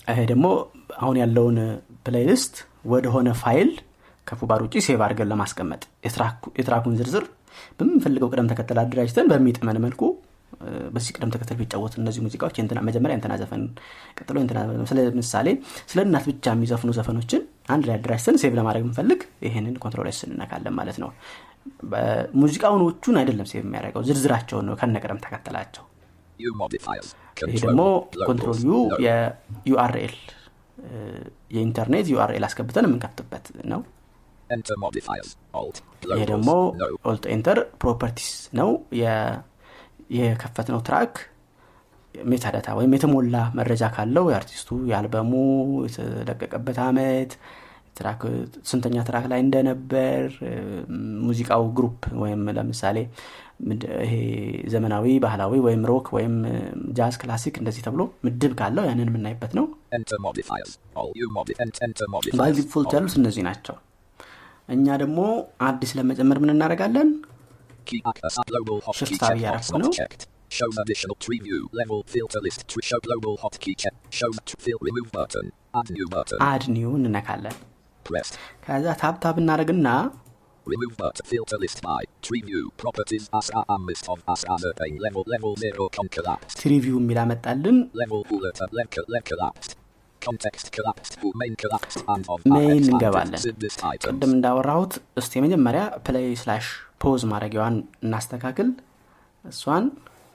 ይሄ 0.09 0.21
ደግሞ 0.31 0.47
አሁን 0.99 1.17
ያለውን 1.23 1.57
playlist 2.07 2.55
ወደሆነ 2.85 3.29
ፋይል 3.41 3.71
ከፉባር 4.27 4.61
ውጭ 4.65 4.75
save 4.85 5.01
አድርገን 5.05 5.29
ለማስቀመጥ 5.31 5.83
የትራኩ- 6.07 6.53
የትራኩን 6.59 6.97
ዝርዝር 6.99 7.25
በምንፈልገው 7.79 8.29
ቅደም 8.33 8.49
ተከተል 8.51 8.79
አደራጅተን 8.83 9.29
በሚጥመን 9.31 9.79
መልኩ 9.85 10.03
በዚህ 10.95 11.11
ቅደም 11.17 11.31
ተከተል 11.33 11.57
ቢጫወት 11.59 11.95
እነዚህ 11.99 12.21
ሙዚቃዎች 12.25 12.57
መጀመሪያ 12.87 13.13
የእንትና 13.15 13.35
ዘፈን 13.41 13.63
ቀጥሎ 14.19 14.37
የእንትና 14.39 14.61
ስለ 15.89 15.99
እናት 16.05 16.25
ብቻ 16.31 16.47
የሚዘፍኑ 16.55 16.91
ዘፈኖችን 16.97 17.43
አንድ 17.75 17.85
ላይ 17.89 17.95
አደራጅተን 17.99 18.39
save 18.43 18.53
ለማድረግ 18.59 18.85
ብንፈልግ 18.87 19.21
ይህንን 19.47 19.75
control 19.85 20.09
S 20.11 20.21
እንነካለን 20.29 20.75
ማለት 20.79 20.99
ነው 21.03 21.11
ሙዚቃውኖቹን 22.41 23.17
አይደለም 23.21 23.47
save 23.51 23.63
የሚያደርገው 23.63 24.03
ዝርዝራቸውን 24.09 24.67
ነው 24.69 24.77
ከነ 24.81 24.97
ቅደም 25.03 25.21
ተከተላቸው 25.25 25.85
Control. 27.41 27.53
ደግሞ. 27.65 27.83
control 28.29 28.59
U. 28.65 28.75
የ 29.67 29.86
URL 29.86 30.15
የኢንተርኔት 31.55 32.07
URL 32.13 32.45
አስገብተን 32.49 32.87
የምንከፍትበት 32.89 33.47
ነው 33.73 33.81
Globals. 36.03 36.29
ደግሞ. 36.29 36.51
alt 37.11 37.25
enter 37.33 37.59
properties 37.81 38.29
ነው 38.59 38.69
የከፈትነው 40.17 40.81
track 40.87 41.15
metadata 42.15 42.69
ወይም 42.79 42.93
የተሞላ 42.97 43.37
መረጃ 43.59 43.85
ካለው 43.95 44.25
የአርቲስቱ 44.31 44.79
የአልበሙ 44.91 45.33
የተለቀቀበት 45.87 46.79
አመት 46.87 47.33
track 47.99 48.21
ስንተኛ 48.71 48.97
track 49.09 49.25
ላይ 49.33 49.41
እንደነበር 49.45 50.25
ሙዚቃው 51.25 51.65
group 51.77 52.03
ወይም 52.23 52.43
ለምሳሌ 52.59 52.99
ይሄ 54.03 54.13
ዘመናዊ 54.73 55.07
ባህላዊ 55.25 55.55
ወይም 55.67 55.83
rock 55.91 56.07
ወይም 56.17 56.35
ጃዝ 56.99 57.15
classic 57.23 57.55
እንደዚህ 57.61 57.83
ተብሎ 57.87 58.03
ምድብ 58.27 58.53
ካለው 58.61 58.85
ያንን 58.91 59.09
የምናይበት 59.11 59.53
ነው 59.59 59.67
ባይ. 62.41 62.53
ዲፎልት. 62.59 62.93
ያሉት 62.97 63.15
እነዚህ 63.21 63.45
ናቸው 63.49 63.77
እኛ 64.69 64.97
ደግሞ 65.03 65.21
አዲስ 65.61 65.93
ለመጨመር 65.99 66.39
ምን 66.39 66.53
እናደርጋለን 66.55 67.11
እያደረኩ 69.37 69.71
not 69.75 69.85
ነው።. 69.85 69.93
Show 70.51 70.69
additional 70.83 71.17
tree 71.25 71.41
view 71.47 71.63
level 71.73 71.99
filter 72.13 72.41
list. 72.45 72.61
Tr- 72.71 72.85
show 72.91 72.99
global 72.99 73.35
hotkey 73.43 73.75
check. 73.83 73.97
Show 74.11 74.31
fill 74.65 74.79
remove 74.89 75.09
button. 75.13 75.47
Add 75.75 75.89
new 75.97 76.07
button. 76.15 76.39
አድ 76.47 76.65
ኒው 76.77 76.91
እንነካለን. 76.99 77.57
ከዛ 78.65 78.87
ታብ 79.03 79.17
ታብ 79.25 79.37
እናደርግና 79.39 79.89
Remove 80.69 80.95
button. 80.97 81.25
Filter 81.25 81.59
list 81.59 81.79
by 81.83 82.01
tree 82.23 82.43
view 82.43 82.65
properties. 82.77 83.25
And 83.33 83.87
list 83.87 84.07
of 84.09 84.19
Asra 84.29 84.57
pane 84.81 84.99
level 84.99 85.25
level 85.27 85.53
zero 85.57 85.85
con 85.97 86.09
collapsed. 86.17 86.57
ትሪቪው 86.63 86.97
የሚል 87.01 87.19
አመጣልን 87.25 87.77
Level 88.01 88.21
bullet 88.31 88.59
up 88.65 88.73
level 88.81 89.05
level 89.15 89.27
collapsed. 89.31 89.73
ሜይን 92.55 92.85
እንገባለን. 92.89 93.41
ቅድም 94.09 94.33
እንዳወራሁት 94.37 94.93
እስቲ 95.21 95.33
መጀመሪያ 95.45 95.83
ፕሌይ 96.07 96.27
ስላሽ 96.43 96.67
ፖዝ 97.05 97.23
ማድረጊያዋን 97.33 97.79
እናስተካክል 98.07 98.71
እሷን 99.53 99.87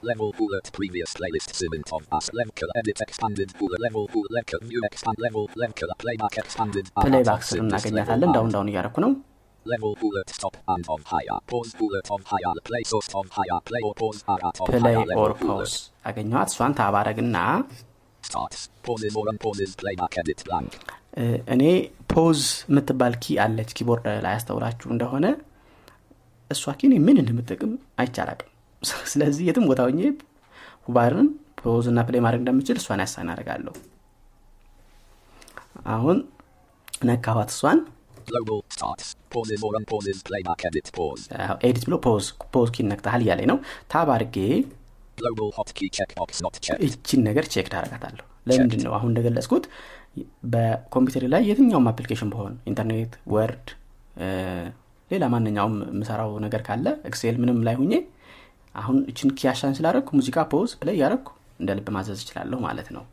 Level 0.08 0.30
bullet 0.38 0.66
previous 0.76 1.10
playlist 1.18 1.50
segment 1.60 1.90
of 1.96 2.02
us 2.16 2.26
level 2.38 2.72
edit 2.80 2.98
expanded 3.04 3.50
bullet 3.60 3.80
level 3.84 4.04
bullet 4.14 4.32
level 4.38 4.60
view 4.70 4.82
expand 4.88 5.18
level 5.26 5.44
level 5.62 5.92
playback 6.02 6.34
expanded 6.42 6.86
ስር 6.94 7.06
synthesis 7.20 7.54
እናገኛታለን 7.62 8.32
ዳውን 8.36 8.50
ዳውን 8.54 8.68
እያደረኩ 8.72 8.98
ነው 9.04 9.12
level 9.72 9.92
bullet 10.02 10.28
stop 10.36 10.54
and 10.72 10.84
on 10.94 11.02
higher 11.12 11.38
pause 11.52 11.72
bullet 11.80 12.06
on 12.14 12.22
higher 12.32 12.52
play 12.68 12.82
source 12.92 13.10
on 13.20 13.26
higher 13.36 13.58
play 13.68 13.82
or 13.88 13.94
pause 14.02 14.20
are 14.32 14.40
at 14.48 14.58
on 14.62 14.68
ፕሌይ 14.70 14.94
higher 14.96 15.06
level 15.10 15.32
ፖዝ 15.42 15.42
bullet 15.44 15.74
አገኘኋት 16.10 16.50
እሷን 16.52 16.74
tab 16.80 16.94
አረግና 16.94 17.36
or 18.36 18.48
እኔ 21.54 21.64
pause 22.12 22.40
የምትባል 22.70 23.14
key 23.24 23.36
አለች 23.44 23.70
keyboard 23.78 24.06
ላይ 24.24 24.32
ያስተውላችሁ 24.36 24.88
እንደሆነ 24.94 25.26
እሷ 26.50 26.72
key 26.78 26.88
እኔ 26.88 26.94
ምን 27.06 27.16
እንደምጠቅም 27.22 27.72
አይቻላቅም 28.02 28.50
ስለዚህ 29.12 29.44
የትም 29.48 29.66
ቦታ 29.70 29.82
ሆኜ 29.88 30.00
ባርን 30.96 31.28
pause 31.60 31.84
እና 31.90 32.00
play 32.08 32.20
ማድረግ 32.24 32.40
እንደምችል 32.42 32.78
እሷን 32.80 33.02
assign 33.04 33.30
አደርጋለሁ 33.34 33.74
አሁን 35.94 36.18
ነካኋት 37.10 37.50
እሷን 37.54 37.78
edit 41.66 41.84
ብሎ 41.88 41.96
pause 42.06 42.24
pause 42.54 42.68
key 42.74 42.86
ነክተሃል 42.88 43.22
እያለኝ 43.24 43.46
ነው 43.52 43.58
tab 43.92 44.08
አድርጌ. 44.14 44.36
እችን 46.86 47.20
ነገር 47.28 47.44
check 47.52 47.66
ታደርጋታለሁ 47.72 48.24
ለምንድን 48.48 48.80
ነው 48.86 48.92
አሁን 48.96 49.10
እንደገለጽኩት 49.12 49.64
በኮምፒውተር 50.52 51.24
ላይ 51.32 51.42
የትኛውም 51.50 51.86
application 51.90 52.30
በሆን 52.32 52.54
ኢንተርኔት 52.70 53.12
Word 53.34 53.68
ሌላ 55.10 55.24
ማንኛውም 55.32 55.74
የምሰራው 55.88 56.30
ነገር 56.44 56.62
ካለ 56.66 56.86
Excel 57.08 57.36
ምንም 57.42 57.58
ላይ 57.66 57.76
ሁኜ 57.80 57.92
አሁን 58.74 58.96
እችን 59.10 59.30
key 59.38 59.50
assign 59.50 59.74
ስላደረግኩ 59.78 60.10
ሙዚቃ 60.18 60.38
pause 60.52 60.70
play 60.80 60.96
ያደረግኩ 61.02 61.30
እንደ 61.60 61.70
ልብ 61.78 61.88
ማዘዝ 61.96 62.20
እችላለሁ 62.24 62.58
ማለት 62.66 62.88
ነው 62.96 63.04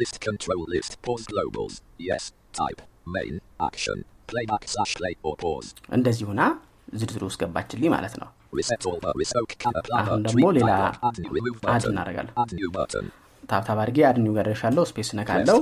List 0.00 0.16
control 0.26 0.62
list. 0.74 0.92
Pause 1.06 1.26
globals. 1.32 1.74
Yes. 2.08 2.24
Type. 2.58 2.80
Main. 3.14 3.34
Action. 3.68 3.98
Playback 4.30 4.64
slash 4.72 4.92
play 5.00 5.14
or 5.26 5.34
pause. 5.44 5.68
እንደዚህ 5.96 6.24
ሁና 6.30 6.42
ዝርዝሩ 7.00 7.22
ውስጥ 7.28 7.38
ገባችልኝ 7.42 7.90
ማለት 7.94 8.14
ነው 8.22 8.28
አሁን 10.00 10.20
ደግሞ 10.26 10.44
ሌላ 10.58 10.70
add 11.08 11.84
button. 12.76 13.06
tab 13.50 13.64
tab 13.64 13.78
አድርጌ 13.82 13.98
ጋር 14.36 14.44
ደርሻለሁ 14.48 14.84
space 14.90 15.08
ነካለው. 15.18 15.58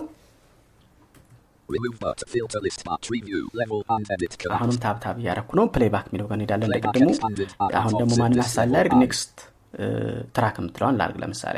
አሁንም 4.56 4.78
tab 4.86 5.01
tab 5.01 5.16
እያረኩ 5.22 5.50
ነው 5.58 5.66
playback 5.76 6.06
የሚለው 6.10 6.26
ጋር 6.30 6.36
እንሄዳለን. 6.38 6.68
Add 6.78 7.54
አሁን 7.80 7.92
ደግሞ 8.00 8.12
ማንን 8.22 8.40
and 8.46 8.98
next 9.04 9.36
track 10.38 10.56
የምትለዋን 10.62 10.98
ላድርግ 11.00 11.18
ለምሳሌ 11.24 11.56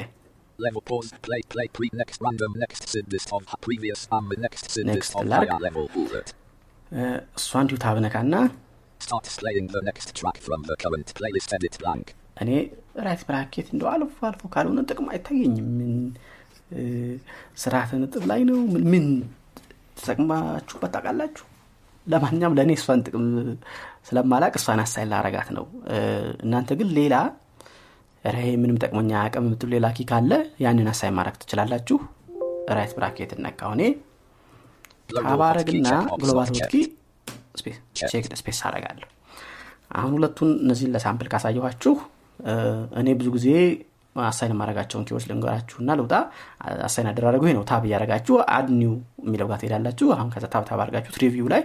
Level 0.59 0.83
pause. 0.91 1.09
Play 1.27 1.41
play 1.53 1.69
pre 1.77 1.89
next 2.01 2.19
random 2.27 2.53
next 2.65 2.83
sid 2.93 3.07
list 3.15 3.31
of 3.37 3.43
previous 3.67 4.01
um 4.17 4.29
next 4.45 4.65
Next 4.91 4.97
list 4.99 5.17
of 5.17 5.25
higher 5.37 5.59
level 5.67 5.87
bullet. 5.97 6.29
እሷ 7.39 7.51
እንዲሁ 7.65 7.79
ታብነካና 7.85 8.35
Start 9.07 9.27
playing 9.41 9.67
the 9.75 9.83
next 9.89 10.09
track 10.19 10.39
from 10.47 10.61
the 10.69 10.77
current 10.83 11.09
playlist. 11.19 11.51
Edit 11.57 11.77
blank. 11.83 12.07
እኔ 12.43 12.51
ራይት 13.07 13.23
ብራኬት 13.29 13.69
እንደው 13.75 13.89
አልፎ 13.93 14.17
አልፎ 14.29 14.43
ካልሆነ 14.55 14.81
ጥቅም 14.91 15.07
አይታየኝም 15.13 15.69
ምን 15.79 15.93
ስርዓተ 17.63 17.91
ነጥብ 18.03 18.25
ላይ 18.31 18.41
ነው 18.51 18.59
ምን 18.73 18.85
ምን 18.93 19.05
ተጠቅማችሁበት 19.99 20.91
ታውቃላችሁ 20.95 21.47
ለማንኛውም 22.07 22.57
ለእኔ 22.59 22.73
እሷን 22.79 23.01
ጥቅም 23.07 23.25
ስለማላቅ 24.09 24.53
እሷን 24.61 24.81
አሳይል 24.85 25.09
ላረጋት 25.13 25.49
ነው 25.59 25.67
እናንተ 26.45 26.71
ግን 26.81 26.89
ሌላ 26.99 27.15
ረ 28.27 28.39
ምንም 28.63 28.77
ጠቅሞኛ 28.83 29.11
አቅም 29.23 29.45
የምትሉ 29.47 29.69
ሌላ 29.75 29.87
key 29.97 30.05
ካለ 30.11 30.33
ያንን 30.63 30.89
አሳይ 30.93 31.11
ማድረግ 31.17 31.35
ትችላላችሁ። 31.43 31.99
right 32.77 32.93
bracket 32.97 33.33
ነካ 33.45 33.61
ሆኔ 33.71 33.83
checkbox 35.09 35.67
global 36.21 36.49
hotkey. 36.51 36.75
check 38.11 38.25
space 38.41 38.59
አረጋለሁ 38.69 39.09
አሁን 39.97 40.13
ሁለቱን 40.17 40.51
እነዚህን 40.63 40.93
ለ 40.95 41.03
sample 41.03 41.29
ካሳየኋችሁ 41.33 41.95
እኔ 43.01 43.09
ብዙ 43.21 43.29
ጊዜ 43.37 43.49
assign 44.17 44.53
የማረጋቸውን 44.55 45.05
key 45.09 45.15
ዎች 45.15 45.25
ልንገራችሁና 45.31 45.91
ልውጣ። 45.99 46.15
assign 46.87 47.09
አደራረጉ 47.11 47.45
ነው። 47.57 47.65
tab 47.71 47.83
እያረጋችሁ 47.89 48.37
add 48.57 48.69
new 48.81 48.93
የሚለው 49.27 49.49
ጋር 49.51 49.59
ትሄዳላችሁ። 49.63 50.09
አሁን 50.17 50.29
ከዛ 50.35 50.45
tab 50.55 50.65
tab 50.71 50.81
አድርጋችሁ 50.85 51.19
tree 51.25 51.37
view 51.37 51.49
ላይ 51.55 51.63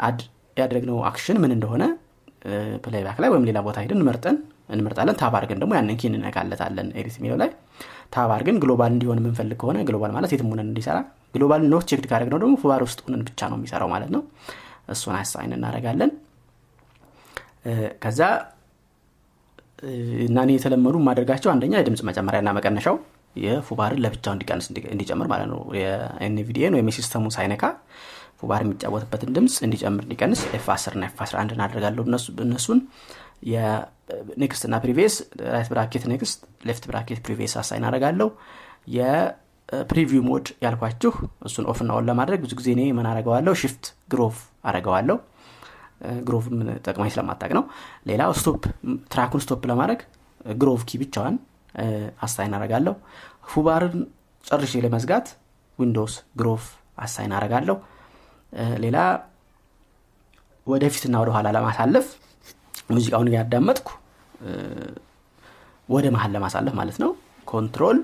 አድ 0.00 0.20
ያደረግነው 0.56 0.98
action 1.10 1.38
ምን 1.42 1.52
እንደሆነ 1.56 1.82
playback 2.84 3.18
ላይ 3.22 3.30
ወይም 3.32 3.46
ሌላ 3.48 3.58
ቦታ 3.66 3.78
ሄደን 3.84 4.02
መርጠን 4.08 4.36
እንመርጣለን። 4.70 5.16
tab 5.20 5.34
አድርገን 5.38 5.60
ደግሞ 5.62 5.72
ያንን 5.78 5.96
key 6.00 6.08
ን 6.08 6.14
እነካለታለን 6.18 6.88
edit 6.98 7.16
የሚለው 7.18 7.38
ላይ 7.42 7.50
tab 8.14 8.30
አድርገን 8.34 8.58
global 8.62 8.90
እንዲሆን 8.94 9.18
የምንፈልግ 9.20 9.58
ከሆነ 9.60 9.78
global 9.88 10.12
ማለት 10.16 10.30
የትም 10.34 10.50
ሆነን 10.52 10.68
እንዲሰራ 10.70 10.98
global 11.34 11.62
not 11.72 11.84
check 11.90 12.00
ካደረግነው 12.04 12.40
ደግሞ 12.42 12.54
ፉባር 12.62 12.82
ውስጥ 12.86 13.00
ሆነን 13.04 13.22
ብቻ 13.28 13.40
ነው 13.50 13.58
የሚሰራው 13.58 13.90
ማለት 13.92 14.10
ነው። 14.14 14.22
እሱን 14.88 15.14
assign 15.18 15.52
እናደረጋለን 15.56 16.10
ከዛ 18.02 18.20
እና 20.24 20.38
እኔ 20.44 20.50
የተለመዱ 20.56 20.96
የማደርጋቸው 21.00 21.50
አንደኛ 21.52 21.74
የድምፅ 21.78 22.00
መጨመሪያና 22.08 22.50
መቀነሻው 22.56 22.96
የፉባርን 23.36 24.00
ለብቻው 24.04 24.32
እንዲቀንስ 24.34 24.66
እንዲ- 24.70 24.88
እንዲጨምር 24.92 25.26
ማለት 25.32 25.48
ነው። 25.52 25.60
የኤንቪዲኤን 25.78 26.74
ወይም 26.76 26.88
የሲስተሙ 26.90 27.26
ሳይነካ 27.36 27.64
ፉባር 28.40 28.60
የሚጫወትበትን 28.64 29.30
ድምፅ 29.36 29.54
እንዲጨምር 29.66 30.02
እንዲቀንስ 30.06 30.40
ኤፍ 30.56 30.66
10 30.74 30.94
እና 30.96 31.04
ኤፍ 31.08 31.18
11 31.24 31.54
እናደርጋለሁ። 31.56 32.04
እነሱ- 32.08 32.34
እነሱን 32.44 32.78
የ 34.30 34.41
next 34.41 34.62
እና 34.68 34.76
previous 34.84 35.14
right 35.48 35.68
bracket 35.72 36.04
next 36.12 36.38
left 36.68 36.84
bracket 36.90 37.18
previous 37.26 37.54
assign 37.60 37.84
አደርጋለሁ። 37.88 38.28
የ 38.96 39.24
preview 39.24 40.22
mode 40.28 40.46
ያልኳችሁ 40.64 41.12
እሱን 41.48 41.66
off 41.72 41.80
እና 41.84 41.90
on 41.96 42.06
ለማድረግ 42.10 42.40
ብዙ 42.44 42.52
ጊዜ 42.60 42.68
እኔ 42.76 42.84
ምን 42.98 43.08
አረገዋለሁ 43.10 43.54
shift 43.62 43.84
grave 44.12 44.36
አረገዋለሁ 44.70 45.16
grave 46.26 46.44
ምን 46.54 46.68
ጠቅማኝ 46.86 47.10
ስለማታቅ 47.14 47.50
ነው። 47.58 47.64
ሌላው 48.10 48.30
stop 48.38 48.62
track 49.12 49.29
ኩን 49.29 49.42
stop 49.44 49.62
ለማድረግ 49.70 50.00
grave 50.60 50.80
key 50.88 51.00
ብቻዋን 51.02 51.34
assign 52.24 52.54
አረጋለሁ 52.58 52.94
ፉባርን 53.50 53.96
ጨርሼ 54.44 54.74
ለመዝጋት 54.84 55.26
ዊንዶውስ 55.78 56.14
grave 56.40 56.62
assign 56.98 57.32
አረጋለሁ 57.38 57.76
ሌላ 58.84 58.98
ወደፊትና 60.66 61.14
ወደ 61.22 61.30
ኋላ 61.36 61.48
ለማሳለፍ 61.56 62.06
ሙዚቃውን 62.90 63.28
እያዳመጥኩ 63.30 63.88
ወደ 65.88 66.06
መሀል 66.14 66.30
ለማሳለፍ 66.36 66.74
ማለት 66.80 66.98
ነው። 67.02 67.10
control 67.46 67.98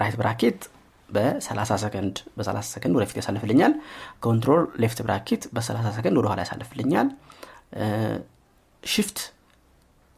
right 0.00 0.16
bracket 0.20 0.60
በ30 1.08 1.78
ሰከንድ 1.82 2.16
በ30 2.38 2.68
ሰከንድ 2.74 2.94
ወደፊት 2.98 3.16
ያሳልፍልኛል። 3.20 3.72
control 4.24 4.62
left 4.82 4.98
bracket 5.06 5.42
በ30 5.54 5.92
ሰከንድ 5.96 6.16
ወደ 6.20 6.26
ኋላ 6.30 6.40
ያሳልፍልኛል 6.44 7.08
shift 8.82 9.18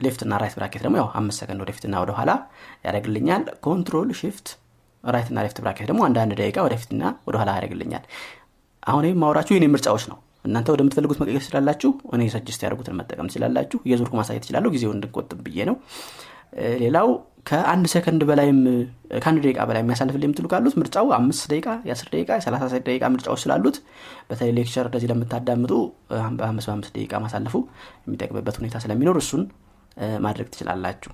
left 0.00 0.20
እና 0.24 0.34
right 0.42 0.54
bracket 0.58 0.82
ደግሞ 0.84 0.96
ያው 1.00 1.08
አምስት 1.18 1.38
ሰከንድ 1.42 1.60
ወደፊትና 1.64 1.94
ወደ 2.02 2.10
ኋላ 2.18 2.30
ያደርግልኛል። 2.86 3.42
control 3.66 4.10
shift 4.20 4.48
right 5.04 5.28
እና 5.32 5.38
left 5.46 5.58
bracket 5.64 5.86
ደግሞ 5.90 6.00
አንዳንድ 6.08 6.32
ደቂቃ 6.40 6.58
ወደፊትና 6.66 7.02
ወደ 7.28 7.36
ኋላ 7.40 7.50
ያደርግልኛል። 7.56 8.04
አሁን 8.82 9.04
ይህ 9.06 9.20
የማወራችሁ 9.22 9.54
የኔ 9.56 9.66
ምርጫዎች 9.74 10.04
ነው 10.10 10.18
እናንተ 10.44 10.68
ወደምትፈልጉት 10.74 11.18
መቀየር 11.20 11.42
ትችላላችሁ። 11.42 11.90
እኔ 12.14 12.22
suggest 12.34 12.60
ያደረግኩትን 12.64 12.96
መጠቀም 13.00 13.26
ትችላላችሁ። 13.30 13.78
እየዞርኩ 13.86 14.14
ማሳየት 14.20 14.42
እችላለሁ 14.44 14.70
ጊዜውን 14.74 14.96
እንድንቆጥብ 14.98 15.40
ብዬ 15.46 15.66
ነው። 15.70 15.76
ሌላው 16.82 17.08
ከአንድ 17.48 17.86
ሰከንድ 17.92 18.22
በላይም 18.28 18.58
ከአንድ 19.20 19.38
ደቂቃ 19.44 19.60
በላይ 19.68 19.82
የሚያሳልፍልኝ 19.82 20.26
የምትሉ 20.28 20.46
ካሉት 20.52 20.74
ምርጫው 20.80 21.06
አምስት 21.18 21.44
ደቂቃ 21.52 21.68
የአስር 21.88 22.08
ደቂቃ 22.14 22.30
የሰላሳ 22.38 22.64
ደቂቃ 22.80 23.04
ምርጫዎች 23.14 23.40
ስላሉት 23.44 23.76
በተለይ 24.30 24.52
lecture 24.58 24.86
እንደዚህ 24.90 25.08
ለምታዳምጡ 25.12 25.72
በአምስት 26.38 26.68
በአምስት 26.68 26.92
ደቂቃ 26.96 27.20
ማሳለፉ 27.24 27.54
የሚጠቅምበት 28.04 28.58
ሁኔታ 28.60 28.78
ስለሚኖር 28.84 29.18
እሱን 29.22 29.44
ማድረግ 30.26 30.48
ትችላላችሁ። 30.52 31.12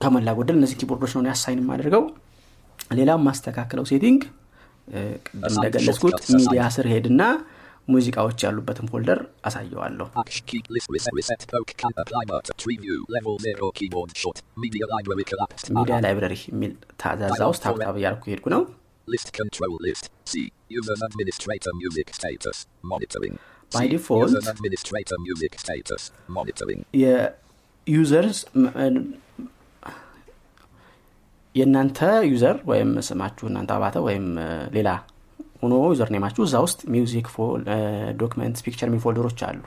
ከሞላ 0.00 0.32
ጎደል 0.38 0.56
እነዚህ 0.58 0.76
ኪቦርዶች 0.80 1.12
ነው 1.16 1.30
assign 1.30 1.62
የማደርገው። 1.62 2.02
ሌላው 2.98 3.18
ማስተካከለው 3.24 3.86
setting 3.90 4.20
ቅድም 5.26 5.54
እንደገለጽኩት 5.54 6.18
ሚዲያ 6.38 6.62
ስር 6.76 6.86
ሄድና 6.94 7.22
ሙዚቃዎች 7.94 8.38
ያሉበትን 8.46 8.88
folder 8.92 9.20
አሳየዋለሁ 9.48 10.06
media 15.76 15.96
library 16.06 16.36
የሚል 16.52 16.74
እዛ 17.02 17.21
እዛ 17.21 17.40
ውስጥ 17.52 17.62
tab 17.66 17.81
tab 17.81 17.96
እያልኩ 18.02 18.24
ሄድኩ 18.32 18.48
ነው 18.56 18.62
control 19.38 19.74
list 19.86 20.10
የእናንተ 31.54 31.98
user 32.30 32.56
ወይም 32.70 32.90
ስማችሁ 33.06 33.46
እናንተ 33.50 33.70
አባተ 33.76 33.96
ወይም 34.06 34.26
ሌላ 34.76 34.88
ሆኖ 35.62 35.74
user 35.92 36.10
name 36.14 36.24
ኣችሁ 36.24 36.42
እዛ 36.46 36.56
ውስጥ 36.64 36.80
music 36.94 37.28
document 38.20 38.58
picture 38.64 38.88
የሚል 38.88 39.00
ፎልደሮች 39.04 39.40
አሉ 39.48 39.62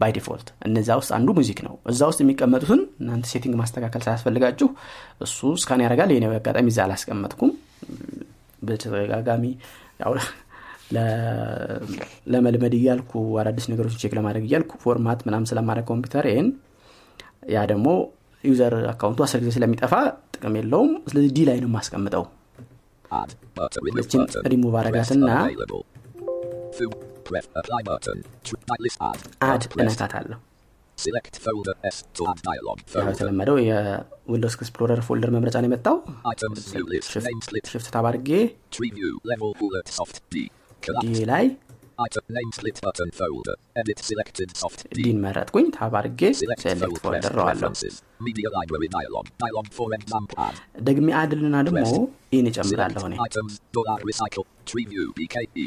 by 0.00 0.12
default 0.16 0.48
እነዚ 0.66 0.88
ውስጥ 1.00 1.10
አንዱ 1.16 1.30
music 1.38 1.58
ነው። 1.66 1.74
እዛ 1.92 2.00
ውስጥ 2.10 2.20
የሚቀመጡትን 2.24 2.80
እናንተ 3.00 3.26
setting 3.32 3.54
ማስተካከል 3.60 4.02
ሳያስፈልጋችሁ 4.06 4.68
እሱ 5.26 5.50
scan 5.62 5.82
ያደርጋል። 5.84 6.12
የኔ 6.14 6.26
አጋጣሚ 6.32 6.66
እዛ 6.72 6.80
አላስቀመጥኩም። 6.86 7.50
በተደጋጋሚ 8.62 9.44
ለመልመድ 12.32 12.74
እያልኩ 12.78 13.12
አዳዲስ 13.40 13.66
ነገሮችን 13.72 14.00
check 14.02 14.14
ለማድረግ 14.18 14.44
እያልኩ 14.48 14.72
format 14.84 15.20
ምናም 15.26 15.44
ስለማድረግ 15.50 15.86
ኮምፒውተር 15.90 16.26
ይህን 16.30 16.48
ያ 17.54 17.60
ደግሞ 17.70 17.86
user 18.44 18.74
account 18.92 19.14
ኡ 19.14 19.20
አስር 19.26 19.38
ጊዜ 19.42 19.50
ስለሚጠፋ 19.56 19.92
ጥቅም 20.40 20.54
የለውም 20.58 20.92
ስለዚህ 21.08 21.30
D 21.32 21.40
ላይ 21.44 21.58
ነው 21.60 21.68
የማስቀምጠው 21.68 22.24
remove 24.52 24.74
Press 24.74 24.80
አረጋትና 24.80 25.30
add 29.48 29.62
Folder. 29.64 29.86
የተለመደው 33.02 33.56
የ 33.60 33.81
Windows 33.81 34.54
Explorer 34.56 35.00
folder 35.06 35.30
መምረጫ 35.36 35.56
ነው 35.56 35.68
የመጣው. 35.68 35.96
shift 37.70 37.88
tab 37.94 38.06
አድርጌ. 38.10 38.30
D 41.04 41.24
ላይ 41.24 41.44
D 44.98 45.05
ን 45.05 45.18
መረጥኩኝ 45.24 45.66
tab 45.76 45.94
አድርጌ 46.00 46.20
select 46.40 46.64
folder 47.04 47.32
አረገዋለሁ. 47.40 47.70
ደግሜ 50.88 51.08
add 51.20 51.34
ልና 51.34 51.56
ደግሞ 51.68 51.84
Select 52.38 52.46
እጨምራለሁ 52.52 53.04
እኔ 53.10 53.14
items. 53.28 53.54
Dollar 53.78 53.98
recycle. 54.10 54.46
Tree 54.70 54.86
view 54.90 55.06
BKE. 55.18 55.66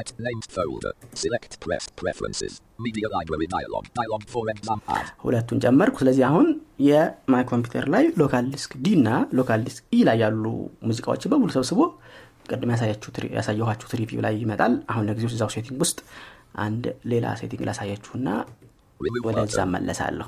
Item 0.00 0.16
named 0.26 0.46
folder. 0.54 0.92
Select 1.22 1.52
press 1.64 1.84
preferences. 2.00 2.52
Media 2.86 3.08
library 3.16 3.48
dialog. 3.54 3.84
Dialog 3.98 4.22
for 4.34 4.44
example 4.54 4.94
add. 4.96 5.08
ሁለቱን 5.24 5.58
ጨመርኩ 5.64 5.94
ስለዚህ 6.02 6.24
አሁን 6.28 6.46
የማይ 6.88 7.44
ኮምፒውተር 7.50 7.84
ላይ 7.94 8.04
ሎካል 8.22 8.46
ዲስክ 8.54 8.72
ዲ 8.84 8.94
እና 9.00 9.10
ሎካል 9.40 9.60
ዲስክ 9.68 9.84
ኢ 9.98 10.00
ላይ 10.08 10.18
ያሉ 10.24 10.44
ሙዚቃዎችን 10.88 11.30
በሙሉ 11.34 11.50
ሰብስቦ 11.58 11.80
ቅድም 12.51 12.71
ያሳያችሁት 12.73 13.17
ሪ- 13.23 13.33
ያሳየኋችሁት 13.37 13.93
ሪቪው 14.01 14.21
ላይ 14.25 14.35
ይመጣል 14.43 14.73
አሁን 14.91 15.05
ለጊዜው 15.09 15.31
እዛው 15.33 15.49
ሴቲንግ 15.55 15.79
ውስጥ 15.85 15.99
አንድ 16.65 16.83
ሌላ 17.13 17.25
ሴቲንግ 17.41 17.63
ላሳያችሁና 17.69 18.27
Remove 18.99 19.25
ወደዛ 19.29 19.57
button. 19.57 19.73
መለሳለሁ 19.75 20.27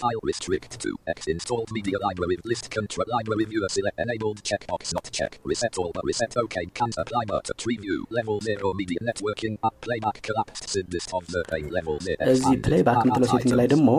File 0.00 0.22
restrict 0.28 0.72
to 0.82 0.90
X 1.14 1.18
installed 1.32 1.70
media 1.76 1.98
library 2.04 2.36
list 2.50 2.66
control 2.76 3.06
library 3.14 3.44
viewer 3.50 3.70
select 3.76 3.96
enabled 4.04 4.38
checkbox 4.48 4.82
not 4.96 5.06
check 5.16 5.32
reset 5.50 5.74
all 5.80 5.90
but 5.96 6.04
reset 6.10 6.34
OK 6.42 6.56
can't 6.78 6.96
apply 7.02 7.22
but 7.32 7.48
tree 7.62 7.76
view 7.76 7.98
level 8.18 8.36
0 8.48 8.70
media 8.80 9.00
networking 9.08 9.54
up 9.68 9.74
playback 9.86 10.18
collapsed 10.28 10.66
sid 10.74 10.88
list 10.96 11.12
of 11.18 11.24
the 11.34 11.42
pain 11.52 11.66
level 11.78 11.96
0 12.06 12.28
እዚህ 12.34 12.54
ፕሌይ 12.66 12.82
ባክ 12.88 13.00
የምትለው 13.02 13.30
ሴቲንግ 13.34 13.56
ላይ 13.60 13.68
ደግሞ 13.74 13.90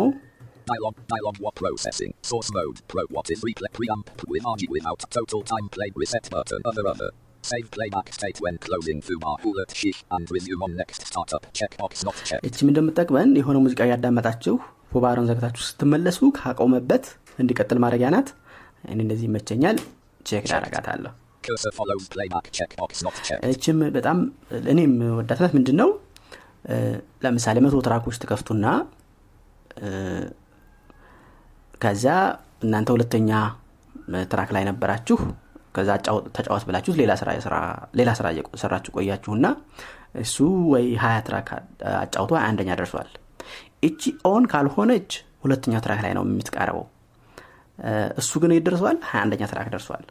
dialog 0.67 0.95
dialog 1.13 1.37
what 1.45 1.55
processing 1.61 2.13
source 2.31 2.49
mode 2.57 2.79
pro 2.91 3.03
what 3.17 3.29
is 3.35 3.41
replay 3.49 3.71
preamp 3.79 4.07
with 4.33 4.43
RG 4.53 4.63
without 4.77 5.03
total 5.17 5.43
time 5.53 5.67
play 5.77 5.89
reset 6.03 6.27
button 6.35 6.61
other 6.71 6.85
other 6.93 7.11
Save 7.50 7.66
playback 7.76 8.08
state 8.16 8.38
when 8.44 8.56
closing 8.66 8.98
foobar 9.06 9.34
bullet 9.44 9.70
sheath 9.80 10.00
and 10.14 10.24
resume 10.36 10.62
on 10.66 10.72
next 10.82 11.00
startup 11.10 11.44
checkbox 11.58 11.92
not 12.08 12.18
check 12.28 12.40
እችም 12.48 12.70
እንደምጠቅመን 12.72 13.30
የሆነ 13.40 13.56
ሙዚቃ 13.66 13.80
እያዳመጣችሁ 13.88 14.56
ፎባሮን 14.92 15.28
ዘግታችሁ 15.30 15.62
ስትመለሱ 15.68 16.18
ካቆመበት 16.38 17.04
እንዲቀጥል 17.42 17.78
ማድረጊያ 17.84 18.10
ናት። 18.14 18.28
እኔ 18.92 18.98
እንደዚህ 19.04 19.26
ይመቸኛል። 19.30 19.78
ቼክ 20.26 20.44
ዳረጋታለሁ 20.52 21.12
checked. 22.56 23.42
እችም 23.52 23.78
በጣም 23.96 24.18
እኔም 24.72 24.94
ወዳትነት 25.18 25.52
ምንድን 25.56 25.76
ነው 25.80 25.90
ለምሳሌ 27.24 27.56
መቶ 27.64 27.76
track 27.86 28.03
ኦች 28.03 28.16
ትከፍቱና 28.22 28.66
ከዛ 31.82 32.04
እናንተ 32.64 32.88
ሁለተኛ 32.96 33.30
track 34.32 34.50
ላይ 34.56 34.64
ነበራችሁ 34.70 35.18
ከዛ 35.76 35.90
ተጫወት 36.36 36.64
ብላችሁት 36.68 36.96
ሌላ 37.00 37.12
ስራ 38.14 38.28
እየሰራችሁ 38.34 38.92
ቆያችሁና 38.96 39.46
እሱ 40.22 40.36
ወይ 40.72 40.86
ሀያ 41.02 41.16
track 41.26 41.48
አጫውቶ 41.96 42.32
አንደኛ 42.42 42.70
ደርሷል። 42.80 43.08
እቺ 43.88 44.02
on 44.30 44.44
ካልሆነች 44.52 45.10
ሁለተኛ 45.44 45.74
track 45.84 46.00
ላይ 46.04 46.12
ነው 46.18 46.24
የምትቀርበው 46.26 46.84
እሱ 48.20 48.32
ግን 48.42 48.52
ደርሷል? 48.66 48.96
ሀያ 49.08 49.20
አንደኛ 49.24 49.42
track 49.52 49.68
ደርሷል። 49.74 50.04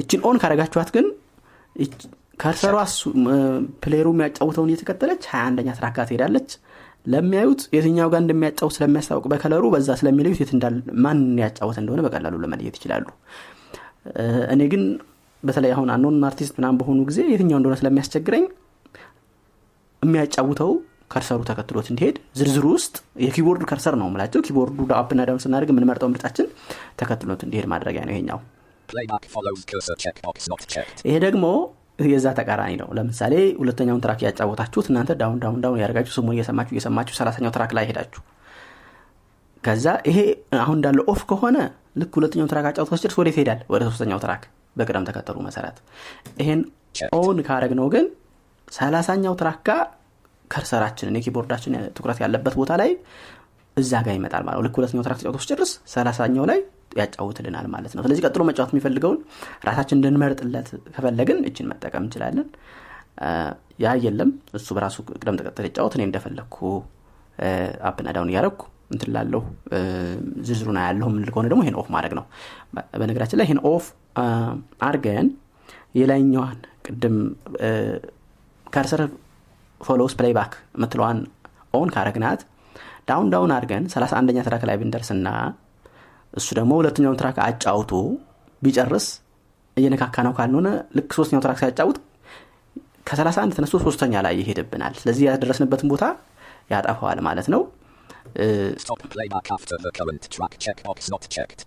እችን 0.00 0.20
on 0.28 0.36
ካረጋችኋት 0.42 0.90
ግን 0.96 1.06
cursor 2.42 2.76
ኣ 3.84 3.90
player 3.90 4.04
ኡ 4.04 4.08
የሚያጫውተውን 4.14 4.70
እየተከተለች 4.70 5.22
ሀያ 5.30 5.42
አንደኛ 5.50 5.68
track 5.78 5.92
ጋር 5.98 6.06
ትሄዳለች። 6.10 6.50
ለሚያዩት 7.12 7.60
የትኛው 7.74 8.08
ጋር 8.12 8.20
እንደሚያጫውት 8.24 8.74
ስለሚያስታውቅ 8.76 9.24
በ 9.32 9.39
color 9.39 9.57
ኡ 9.57 9.64
በዛ 9.74 9.88
ስለሚለዩት 10.00 10.50
ማን 11.04 11.20
ያጫወተ 11.42 11.78
እንደሆነ 11.82 12.00
በቀላሉ 12.06 12.34
ለመለየት 12.44 12.76
ይችላሉ 12.78 13.06
እኔ 14.54 14.62
ግን 14.72 14.82
በተለይ 15.42 15.72
አሁን 15.74 15.88
unknown 15.94 16.16
artist 16.28 16.54
ምናምን 16.58 16.78
በሆኑ 16.80 17.00
ጊዜ 17.08 17.18
የትኛው 17.28 17.58
እንደሆነ 17.60 17.76
ስለሚያስቸግረኝ 17.80 18.44
የሚያጫውተው 20.02 20.70
cursor 21.12 21.33
ኡ 21.33 21.40
ተከትሎት 21.48 21.86
እንዲሄድ 21.92 22.16
ዝርዝሩ 22.38 22.64
ውስጥ 22.74 22.94
የ 23.24 23.32
keyboard 23.32 23.62
cursor 23.70 23.94
ነው 24.00 24.08
ምላቸው 24.12 24.40
ኪቦርዱ 24.46 24.88
up 24.98 25.07
ና 25.07 25.20
down 25.28 25.42
ስናደርግ 25.44 25.70
የምንመርጠው 25.72 26.08
ምርጫችን 26.12 26.48
ተከትሎት 27.00 27.42
እንዲሄድ 27.46 27.66
ማድረጊያ 27.72 28.02
ነው 28.06 28.14
ይሄኛው. 28.14 28.40
ይሄ 31.04 31.16
ደግሞ 31.26 31.46
የዛ 32.06 32.26
ተቃራኒ 32.38 32.72
ነው። 32.82 32.88
ለምሳሌ 32.96 33.34
ሁለተኛውን 33.60 34.02
track 34.04 34.20
እያጫወታችሁት 34.26 34.86
እናንተ 34.90 35.12
down 35.22 35.38
down 35.44 35.60
down 35.64 35.80
እያደረጋችሁ 35.82 36.12
ስሙን 36.16 36.34
እየሰማችሁ 36.36 36.74
እየሰማችሁ 36.76 37.14
ሰላሳኛው 37.20 37.52
track 37.56 37.72
ላይ 37.78 37.86
ሄዳችሁ 37.90 38.22
ከዛ 39.64 39.86
ይሄ 40.08 40.18
አሁን 40.60 40.76
እንዳለ 40.78 41.00
off 41.12 41.22
ከሆነ 41.30 41.56
ልክ 42.00 42.12
ሁለተኛውን 42.18 42.50
track 42.52 42.66
አጫውቶ 42.70 42.96
ሲደርስ 42.96 43.16
ወዴት 43.20 43.36
ይሄዳል 43.36 43.60
ወደ 43.72 43.82
ሶስተኛው 43.88 44.20
track 44.24 44.42
በቅደም 44.76 45.04
ተከተሉ 45.08 45.36
መሰረት። 45.46 45.76
ይሄን 46.42 46.60
on 47.18 47.38
ካረግነው 47.46 47.86
ግን 47.94 48.06
ሰላሳኛው 48.68 49.34
track 49.40 49.60
ጋር 49.68 49.82
cursor 50.50 50.76
ኣችንን 50.76 51.16
የኪቦርዳችን 51.18 51.72
ትኩረት 51.96 52.18
ያለበት 52.24 52.54
ቦታ 52.60 52.72
ላይ 52.80 52.90
እዛ 53.76 53.92
ጋር 54.06 54.14
ይመጣል 54.16 54.42
ማለት 54.46 54.62
ልክ 54.66 54.76
ሁለተኛው 54.78 55.04
track 55.06 55.18
ተጫውቶ 55.20 55.38
ሲጨርስ 55.44 55.72
ሰላሳኛው 55.92 56.44
ላይ 56.50 56.58
ያጫውትልናል 56.98 57.66
ማለት 57.74 57.92
ነው። 57.96 58.02
ስለዚህ 58.04 58.22
ቀጥሎ 58.26 58.42
መጫወት 58.48 58.70
የሚፈልገውን 58.72 59.18
ራሳችን 59.68 59.96
እንድንመርጥለት 59.98 60.68
ከፈለግን 60.94 61.38
እችን 61.48 61.68
መጠቀም 61.72 62.04
እንችላለን። 62.04 62.46
ያ 63.78 63.92
የለም። 64.04 64.30
እሱ 64.58 64.68
በራሱ 64.76 64.96
ቅደም 65.14 65.36
ተከተል 65.40 65.66
ይጫወት። 65.68 65.94
እኔ 65.96 66.02
እንደፈለግኩ 66.08 66.58
up 67.88 67.96
ና 67.96 68.08
down 68.16 68.30
እያረግኩ 68.32 68.62
እንትን 68.90 69.10
ዝርዝሩን 70.46 70.78
ያለሁ 70.82 71.06
ምንል 71.14 71.30
ከሆነ 71.32 71.46
ደግሞ 71.52 71.62
ይህን 71.64 71.76
off 71.80 71.88
ማድረግ 71.94 72.12
ነው። 72.18 72.24
በነገራችን 73.00 73.38
ላይ 73.40 73.46
ይህን 73.48 73.60
off 73.70 73.84
አርገን 74.88 75.26
የላይኛዋን 75.98 76.58
ቅድም 76.86 77.16
cursor 78.66 79.02
follows 79.80 80.14
playback 80.18 80.52
የምትለዋን 80.76 81.18
on 81.74 81.88
ካረግናት 81.94 82.40
down 83.08 83.28
down 83.34 83.52
አድርገን 83.56 83.84
31ኛ 83.92 84.38
track 84.48 84.62
ላይ 84.68 84.76
ብንደርስና 84.80 85.28
እሱ 86.32 86.48
ደግሞ 86.58 86.72
ሁለተኛውን 86.80 87.18
track 87.20 87.36
አጫውቶ 87.46 87.92
ቢጨርስ 88.62 89.06
እየነካካ 89.76 90.16
ነው 90.26 90.32
ካልሆነ 90.38 90.68
ልክ 90.96 91.10
ሶስተኛው 91.18 91.42
track 91.44 91.58
ሲያጫውት 91.62 91.98
ከ31 93.08 93.54
ተነስቶ 93.56 93.76
ሶስተኛ 93.86 94.14
ላይ 94.26 94.34
ይሄድብናል። 94.40 94.94
ስለዚህ 95.00 95.24
ያደረስንበትን 95.28 95.90
ቦታ 95.92 96.04
ያጠፋዋል 96.72 97.20
ማለት 97.28 97.46
ነው 97.54 97.60
እ፣ 98.36 98.46
Stop. 98.78 99.00
Playback 99.14 99.46
after 99.56 99.76
the 99.78 99.92
current 99.98 100.24
track. 100.34 100.52
Checkbox 100.58 100.98
not 101.08 101.24
checked. 101.36 101.60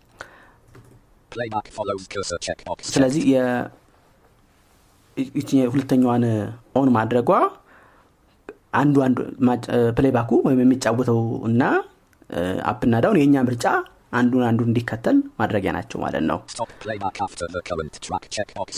Playback 1.31 1.67
follows 1.77 2.03
cursor. 2.13 2.39
Checkbox. 2.47 2.79
ስለዚህ 2.95 3.23
የ- 3.31 3.67
ይቺ 5.35 5.49
ሁለተኛዋን 5.73 6.23
on 6.75 6.89
ማድረጓ 6.97 7.31
አንዱ 8.73 8.95
አንዱ 9.05 9.17
playback 9.97 10.25
ኡ 10.25 10.31
ወይም 10.45 10.59
የሚጫወተው 10.63 11.19
እና 11.47 11.63
up 12.71 12.80
ና 12.80 12.93
down 13.03 13.17
የእኛ 13.19 13.37
ምርጫ 13.47 13.65
አንዱን 14.19 14.43
አንዱን 14.47 14.67
እንዲከተል 14.69 15.17
ማድረጊያ 15.39 15.71
ናቸው 15.75 15.97
ማለት 16.03 16.23
ነው። 16.29 16.39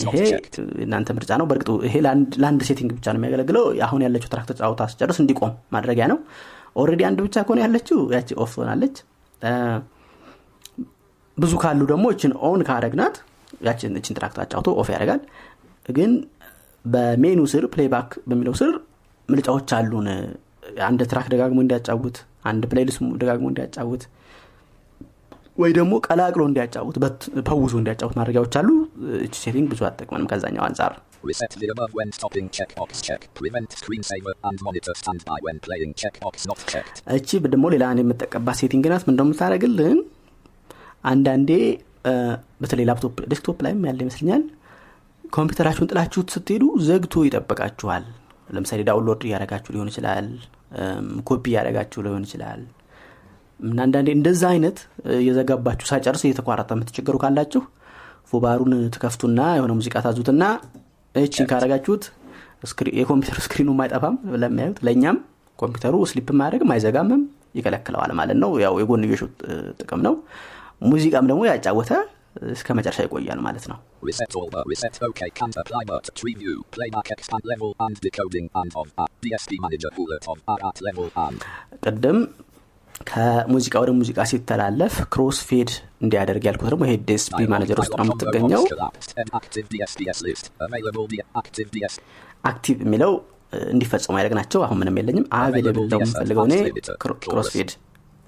ይሄ. 0.08 0.24
እናንተ 0.84 1.08
ምርጫ 1.16 1.30
ነው። 1.40 1.46
በእርግጡ 1.50 1.70
ይሄ 1.86 1.94
ለአንድ- 2.04 2.66
setting 2.68 2.90
ብቻ 2.98 3.06
ነው 3.12 3.18
የሚያገለግለው። 3.20 3.64
አሁን 3.86 4.02
ያለችው 4.06 4.30
track 4.34 4.46
ተጫውታ 4.50 4.84
ስትጨርስ 4.92 5.18
እንዲቆም 5.24 5.54
ማድረጊያ 5.76 6.06
ነው 6.12 6.18
already 6.76 7.02
አንድ 7.08 7.18
ብቻ 7.24 7.36
ከሆነ 7.46 7.58
ያለችው 7.64 7.98
ያቺ 8.14 8.30
off 8.42 8.52
ትሆናለች። 8.54 8.96
ብዙ 11.36 11.52
ካሉ 11.62 11.80
ደግሞ 11.90 12.04
እችን 12.14 12.32
on 12.48 12.60
ካረግናት 12.68 13.16
ያችን 13.60 13.96
እችን 14.00 14.16
track 14.18 14.34
አጫውቶ 14.42 14.68
off 14.80 14.88
ያደርጋል። 14.94 15.20
ግን 15.88 16.12
በሜኑ 16.84 17.40
ስር 17.52 17.64
playback 17.72 18.10
በሚለው 18.28 18.54
ስር 18.60 18.72
ምርጫዎች 19.28 19.70
አሉን። 19.76 20.08
አንድ 20.86 21.00
track 21.10 21.26
ደጋግሞ 21.32 21.58
እንዲያጫውት 21.64 22.16
አንድ 22.50 22.62
playlist 22.70 23.00
ደጋግሞ 23.22 23.46
እንዲያጫውት 23.52 24.02
ወይ 25.56 25.70
ደግሞ 25.78 25.92
ቀላቅሎ 26.06 26.42
እንዲያጫውት 26.50 26.96
ፐውዞ 27.48 27.74
እንዲያጫውት 27.80 28.14
ማድረጊያዎች 28.20 28.54
አሉ 28.60 28.68
እቺ 29.26 29.34
setting 29.44 29.66
ብዙ 29.72 29.82
አጠቅመንም 29.90 30.28
ከዛኛው 30.32 30.64
አንጻር። 30.68 30.94
Reset 31.24 31.52
the 31.60 31.68
above 31.74 31.92
when 31.98 32.10
stopping 32.12 32.48
checkbox 32.56 32.90
check. 33.06 33.20
Prevent 33.34 33.70
screensaver 33.80 34.32
and 34.48 34.58
monitor 34.66 34.94
standby 34.94 35.38
when 35.46 35.58
playing 35.66 35.92
checkbox 36.02 36.34
not 36.50 36.60
checked. 36.72 36.96
እቺ 37.18 37.30
ደግሞ 37.54 37.64
ሌላ 37.74 37.84
አንድ 37.92 38.00
የምጠቀምባት 38.02 38.56
setting 38.62 38.86
ናት። 38.92 39.04
ምን 39.06 39.14
እንደምታደረግልን 39.14 39.98
አንዳንዴ 41.12 41.50
በተለይ 42.62 42.86
laptop 42.90 43.14
desktop 43.32 43.58
ላይም 43.66 43.80
ያለ 43.90 44.00
ይመስለኛል 44.06 44.42
ኮምፒውተራችሁን 45.36 45.90
ጥላችሁት 45.92 46.28
ስትሄዱ 46.36 46.64
ዘግቶ 46.88 47.24
ይጠብቃችኋል። 47.28 48.04
ለምሳሌ 48.48 48.80
download 48.90 49.22
እያደረጋችሁ 49.28 49.72
ሊሆን 49.76 49.90
ይችላል 49.92 50.26
ኮፒ 51.30 51.44
እያደረጋችሁ 51.52 52.02
ሊሆን 52.06 52.24
ይችላል 52.28 52.60
እና 53.64 53.78
አንዳንዴ 53.86 54.08
እንደዛ 54.16 54.42
አይነት 54.52 54.78
የዘጋባችሁ 55.26 55.86
ሳይጨርስ 55.90 56.22
እየተቋረጠ 56.26 56.70
የምትቸገሩ 56.76 57.16
ካላችሁ 57.22 57.62
ፉባሩን 58.30 58.72
ትከፍቱና 58.94 59.40
የሆነ 59.58 59.72
ሙዚቃ 59.78 60.00
ታዙትና 60.04 60.44
እችን 61.14 61.48
ካረጋችሁት 61.50 62.04
የኮምፒውተሩ 62.98 63.38
screen 63.46 63.64
ኡ 63.64 63.70
አይጠፋም 63.84 64.16
ለሚያዩት። 64.42 64.78
ለእኛም 64.86 65.16
ኮምፒውተሩ 65.58 65.94
sleep 66.10 66.28
ማያደረግም 66.38 66.70
አይዘጋምም 66.74 67.22
ይከለክለዋል 67.58 68.12
ማለት 68.20 68.38
ነው። 68.42 68.52
ያው 68.64 68.74
የጎንዮሹ 68.82 69.22
ጥቅም 69.80 70.00
ነው። 70.06 70.14
ሙዚቃም 70.84 71.26
ደግሞ 71.30 71.42
ያጫወተ 71.50 71.92
እስከ 72.52 72.68
መጨረሻ 72.78 73.00
ይቆያል 73.06 73.40
ማለት 73.46 73.64
ነው። 73.70 73.78
Uh, 74.06 74.10
ቅድም 81.84 82.18
ከሙዚቃ 83.10 83.74
ወደ 83.82 83.90
ሙዚቃ 84.00 84.18
ሲተላለፍ 84.30 84.94
cross 85.14 85.38
fade 85.48 85.70
እንዲያደርግ 86.04 86.44
ያልኩት 86.48 86.68
ደግሞ 86.72 86.84
ይሄ 86.88 86.94
DSP 87.08 87.38
manager 87.52 87.78
ውስጥ 87.82 87.94
ነው 87.98 88.04
የምትገኘው 88.06 88.62
active 92.50 92.78
የሚለው 92.86 93.12
እንዲፈጸሙ 93.72 94.14
ያደርግ 94.20 94.34
ናቸው 94.40 94.60
አሁን 94.66 94.78
ምንም 94.82 94.96
የለኝም 95.00 95.26
አቬሌብል 95.40 95.86
ነው 95.92 96.00
የምፈልገው 96.02 96.46
እኔ 96.50 96.56
ክሮስ 97.26 97.50
ፌድ 97.56 97.72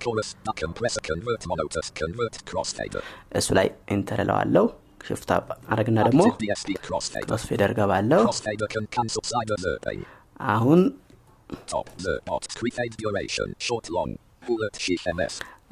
chorus 0.05 0.31
na 0.46 0.52
compressor 0.61 1.02
convert 1.09 1.42
monotus 1.50 1.87
convert 2.00 2.35
crossfader 2.48 3.02
እሱ 3.38 3.48
ላይ 3.59 3.68
ኢንተር 3.94 4.18
እለዋለሁ 4.24 4.64
ሽፍት 5.07 5.31
አረግና 5.72 5.98
ደግሞ 6.09 6.22
active 6.26 6.42
DSP 6.42 6.70
crossfader 6.87 7.24
ክሮስ 7.29 7.44
ፌደር 7.50 7.72
ገባለሁ 7.79 8.22
አሁን 10.57 10.81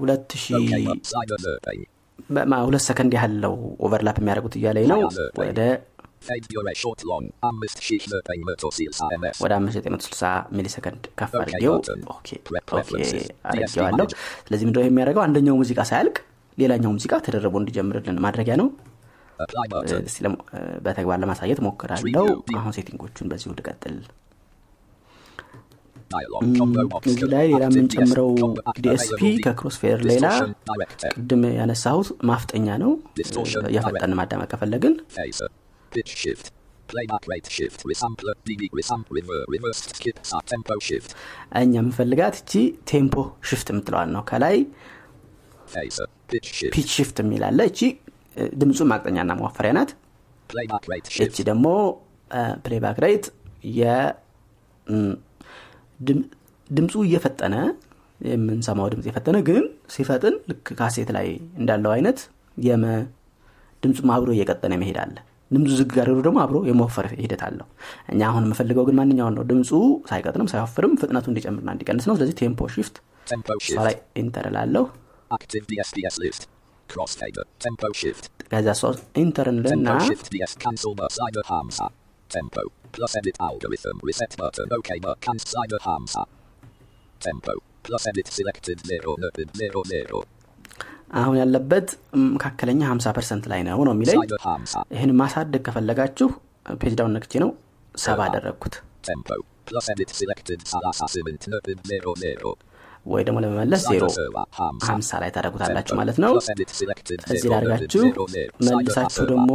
ሁለት 0.01 0.31
ሺ 0.37 0.55
OK 0.59 0.73
up 0.89 1.03
cider 1.13 1.39
zerping 1.45 1.83
በማ- 2.31 2.63
ሁለት 2.67 2.83
ሰከንድ 2.87 3.13
ያህለው 3.17 3.55
ኦቨርላፕ 3.87 4.17
የሚያደርጉት 4.21 4.55
እያለኝ 4.59 4.87
ነው። 4.93 5.01
ወደ 5.43 5.61
long 7.05 7.25
አምስት 7.49 7.79
ሺህ 7.87 8.05
ዘጠኝ 8.13 8.41
መቶ 8.49 8.63
ስልሳ 8.77 9.01
MS 9.17 9.39
ወደ 9.45 9.53
5960 9.59 10.31
ሚሊ 10.57 10.67
ሰከንድ 10.75 11.03
ከፍ 11.19 11.33
አድርጌው 11.41 11.75
አድርጌዋለሁ። 13.51 14.07
ስለዚህ 14.47 14.65
ምንድነው 14.69 14.87
የሚያደርገው? 14.87 15.23
አንደኛው 15.27 15.57
ሙዚቃ 15.61 15.81
ሳያልቅ 15.91 16.17
ሌላኛው 16.59 16.91
ሙዚቃ 16.97 17.13
ተደርቦ 17.27 17.55
እንዲጀምርልን 17.63 18.19
ማድረጊያ 18.25 18.57
ነው። 18.63 18.69
በተግባር 20.85 21.19
ለማሳየት 21.23 21.61
ሞክራለው 21.67 22.27
አሁን 22.59 22.73
setting 22.77 23.05
ኦቹን 23.05 23.29
በዚሁ 23.31 23.53
ልቀጥል 23.59 23.97
እዚህ 27.07 27.25
ላይ 27.33 27.47
ሌላ 27.53 27.62
የምንጨምረው 27.69 28.31
DSP 28.85 29.20
ከ 29.47 29.55
crossfader 29.55 29.99
ሌላ 30.11 30.27
ቅድም 31.12 31.43
ያነሳሁት 31.59 32.09
ማፍጠኛ 32.31 32.77
ነው 32.85 32.93
እያፈጠን 33.71 34.14
ማዳመጥ 34.21 34.51
ከፈለግን 34.53 34.95
uh, 35.17 35.31
እኛ 41.61 41.75
የምንፈልጋት 41.77 42.35
እቺ 42.43 42.53
tempo 42.90 43.14
shift 43.51 43.68
የምትለዋል 43.73 44.09
ነው 44.17 44.23
ከላይ 44.31 44.57
phaser 45.67 46.09
pitch 46.31 46.49
shift 46.57 46.73
pitch 46.75 46.88
shift 46.97 47.16
የሚላለ 47.23 47.61
እቺ 47.71 47.81
ድምፁን 48.61 48.88
ማቅጠኛና 48.93 49.33
ማወፈሪያ 49.40 49.73
ናት 49.79 49.90
እቺ 51.25 51.37
ደግሞ 51.51 51.67
playback 52.66 52.99
rate 53.05 53.27
የ 53.79 53.83
ድምፁ 56.70 56.94
እየፈጠነ 57.07 57.54
የምንሰማው 58.28 58.88
ድምፅ 58.92 59.07
የፈጠነ 59.11 59.37
ግን 59.48 59.64
ሲፈጥን 59.94 60.35
ልክ 60.50 60.66
ካሴት 60.78 61.09
ላይ 61.16 61.26
እንዳለው 61.59 61.92
አይነት 61.96 62.18
የመ 62.57 62.85
ድምፁም 63.83 64.11
አብሮ 64.14 64.28
እየቀጠነ 64.37 64.74
መሄድ 64.83 64.98
አለ። 65.02 65.16
ድምፁ 65.50 65.70
ዝግ 65.78 65.90
ጋር 65.96 66.07
ሄዶ 66.11 66.20
ደግሞ 66.26 66.38
አብሮ 66.44 66.59
የመወፈር 66.68 67.07
ሂደት 67.14 67.42
አለው። 67.46 67.66
እኛ 68.12 68.20
አሁን 68.30 68.44
የምፈልገው 68.46 68.85
ግን 68.88 68.96
ማንኛውን 69.00 69.35
ነው። 69.38 69.44
ድምፁ 69.50 69.70
ሳይቀጥንም 70.11 70.48
ሳይወፍርም 70.52 70.94
ፍጥነቱ 71.02 71.26
እንዲጨምርና 71.33 71.70
እንዲቀንስ 71.76 72.07
ነው። 72.11 72.16
ስለዚህ 72.18 72.37
tempo 72.40 72.68
shift 72.75 72.97
tempo 73.26 73.52
እሷ 73.57 73.66
shift. 73.66 73.85
ላይ 73.87 73.94
enter 74.16 74.47
ላለሁ 74.57 74.85
ከዚያ 78.50 78.72
ሷ 78.74 78.90
enter 79.16 79.47
እንልና 79.52 79.88
tempo 82.29 82.63
plus 82.95 83.13
edit 83.21 83.37
algorithm 83.49 83.97
reset 84.09 84.33
button 84.41 84.69
OK 84.79 84.89
button 85.05 85.16
cancel 85.27 85.49
slider 85.55 85.81
ሀምሳ 85.87 86.23
tempo 87.21 87.55
plus 87.83 88.05
edit 88.11 88.29
selected 88.39 88.79
zero 88.91 89.13
noted 89.25 89.49
zero 89.63 89.83
zero 89.95 90.19
አሁን 91.21 91.37
ያለበት 91.41 91.89
መካከለኛ 92.35 92.81
50 92.93 93.11
percent 93.16 93.44
ላይ 93.53 93.61
ነው 93.69 93.81
ነው 93.87 93.93
የሚለኝ 93.95 94.21
ይህን 94.95 95.11
ማሳደግ 95.21 95.63
ከፈለጋችሁ 95.67 96.29
page 96.83 96.94
down 97.01 97.12
ነክቼ 97.17 97.33
ነው 97.45 97.51
ሰባ 98.05 98.21
አደረግኩት 98.29 98.75
ወይ 103.13 103.23
ደግሞ 103.27 103.39
ለመመለስ 103.45 103.83
ዜሮ 103.93 104.05
50 104.89 105.21
ላይ 105.23 105.31
ታደረጉታላችሁ 105.37 105.95
ማለት 106.01 106.19
ነው 106.25 106.33
እዚህ 107.35 107.49
ላርጋችሁ 107.53 108.05
መልሳችሁ 108.69 109.25
ደግሞ 109.33 109.51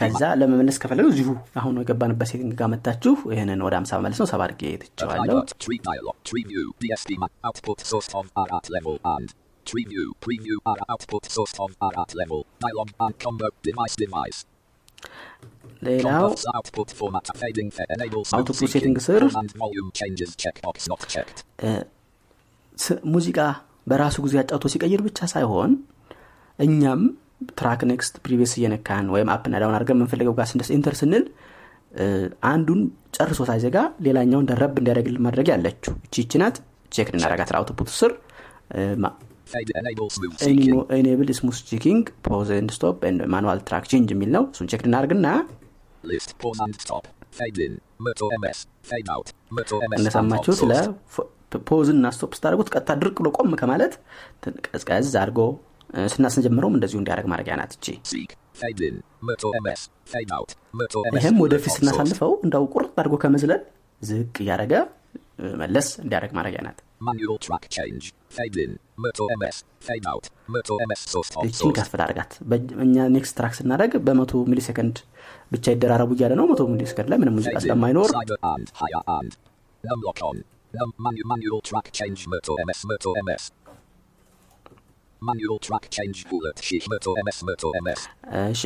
ከዛ 0.00 0.22
ለመመለስ 0.40 0.76
ከፈለጉ 0.82 1.06
እዚሁ 1.14 1.28
አሁን 1.60 1.74
የገባንበት 1.82 2.28
setting 2.32 2.52
ጋር 2.60 2.68
መታችሁ 2.74 3.14
ይህንን 3.34 3.60
ወደ 3.66 3.74
50 3.80 3.98
መመለስ 4.00 4.20
ነው 4.22 4.28
ሰባ 4.32 4.40
አድርጌ 4.46 4.62
ትችዋለሁ 4.84 5.38
tree 9.70 9.84
view 9.90 10.06
preview 10.24 10.56
R 10.74 10.78
output 10.92 11.24
source 11.32 11.54
of 11.62 11.72
R 11.88 11.92
at 12.02 12.12
level 12.20 12.40
dialog 12.64 12.88
and 13.04 13.14
combo 13.24 13.48
device 13.68 13.96
device 14.04 14.40
ሌላው 15.86 16.26
ስር 22.84 22.98
ሙዚቃ 23.14 23.38
በራሱ 23.86 24.16
ጊዜ 24.26 24.34
አጫውቶ 24.42 24.66
ሲቀይር 24.74 25.00
ብቻ 25.06 25.28
ሳይሆን 25.32 25.72
እኛም 26.58 27.02
track 27.58 27.80
next 27.90 28.14
previous 28.24 28.52
እየነካን 28.58 29.06
ወይም 29.14 29.28
up 29.34 29.44
ና 29.44 29.60
down 29.62 29.76
አድርገን 29.76 29.96
የምንፈልገው 29.98 30.34
ጋር 30.38 30.46
ስንደርስ 30.50 30.70
enter 30.76 30.94
ስንል 31.00 31.24
አንዱን 32.50 32.80
ጨርሶ 33.16 33.40
ሳይዘጋ 33.50 33.76
ሌላኛውን 34.06 34.48
ደረብ 34.50 34.74
እንዲያደርግልን 34.80 35.22
ማድረግ 35.26 35.46
ያለችው 35.54 35.94
እቺ 36.22 36.32
ናት። 36.42 36.58
check 36.92 37.08
እናረጋት 37.14 37.50
output 37.58 37.90
ስር 38.00 38.12
enable 40.98 41.30
smooth 41.38 41.58
seeking 41.70 42.04
pause 42.26 42.50
and 42.58 42.70
stop 42.76 43.00
manual 43.34 43.60
track 43.68 43.86
change 43.92 44.10
የሚል 44.14 44.30
ነው። 44.36 44.44
እሱን 44.52 44.68
check 44.72 44.84
እናደርግና 44.88 45.26
list 46.04 46.38
pause 46.38 46.60
and 46.60 46.74
stop. 46.76 47.06
Fade 47.30 47.58
in. 47.58 47.72
መቶ 47.98 48.28
MS 48.36 48.58
fade 48.82 49.08
out. 49.08 49.28
መቶ 49.50 49.76
MS 49.78 49.84
and 49.86 49.98
እንደሰማችሁት 49.98 50.58
source. 50.60 50.88
ለ 51.52 51.62
pause 51.62 51.88
እና 51.94 52.06
stop 52.14 52.32
ስታደርጉት 52.36 52.68
ቀጥታ 52.74 52.90
ድርቅ 53.00 53.16
ብሎ 53.18 53.28
ቆም 53.38 53.52
ከማለት 53.60 53.94
ቀዝቀዝ 54.68 55.08
አድርጎ 55.20 55.40
ስናስጀምረውም 56.12 56.74
እንደዚሁ 56.76 56.98
እንዲያደርግ 57.00 57.26
ማድረጊያ 57.30 57.54
ናት 57.60 57.72
እቺ. 57.76 57.86
ይህም 61.16 61.38
ወደፊት. 61.44 61.72
ስናሳልፈው 61.78 62.32
እንዳው 62.44 62.64
ቁርጥ 62.74 62.90
አድርጎ 62.94 63.14
ከመዝለል 63.22 63.62
ዝቅ 64.02 64.34
እያደረገ 64.44 64.74
መለስ 65.60 65.88
እንዲያደርግ 66.02 66.32
ማድረጊያ 66.36 66.60
ናት 66.66 66.78
ይችን. 67.90 68.14
ከፍ 71.78 71.92
በእጅ- 72.50 72.74
እኛ 72.84 73.06
next 73.14 73.34
track 73.38 73.54
ስናደረግ 73.58 73.92
በመቶ 74.06 74.32
ሚሊ 74.50 74.60
ሴከንድ 74.66 74.96
ብቻ 75.52 75.64
ይደራረቡ 75.74 76.10
እያለ 76.16 76.32
ነው 76.40 76.46
መቶ 76.50 76.60
ሚሊ 76.72 76.82
ሴከንድ 76.90 77.08
ላይ 77.12 77.18
ምንም 77.22 77.34
ሙዚቃ. 77.38 77.54
ስለማይኖር 77.66 78.10
Num 80.72 80.90
manu- 80.98 81.26
manual 81.26 81.60
track 81.62 81.86
change. 81.92 82.20
Moto 82.28 82.52
MS. 82.60 82.80
Moto 82.84 83.10
MS. 83.20 83.44
Manual 85.22 85.58
track 85.58 85.84
change. 85.90 86.18
Bullet 86.26 86.58
sheet. 86.60 86.84
Moto 86.88 87.10
MS. 87.24 87.38
Moto 87.42 87.68
MS. 87.80 88.02
እሺ 88.52 88.62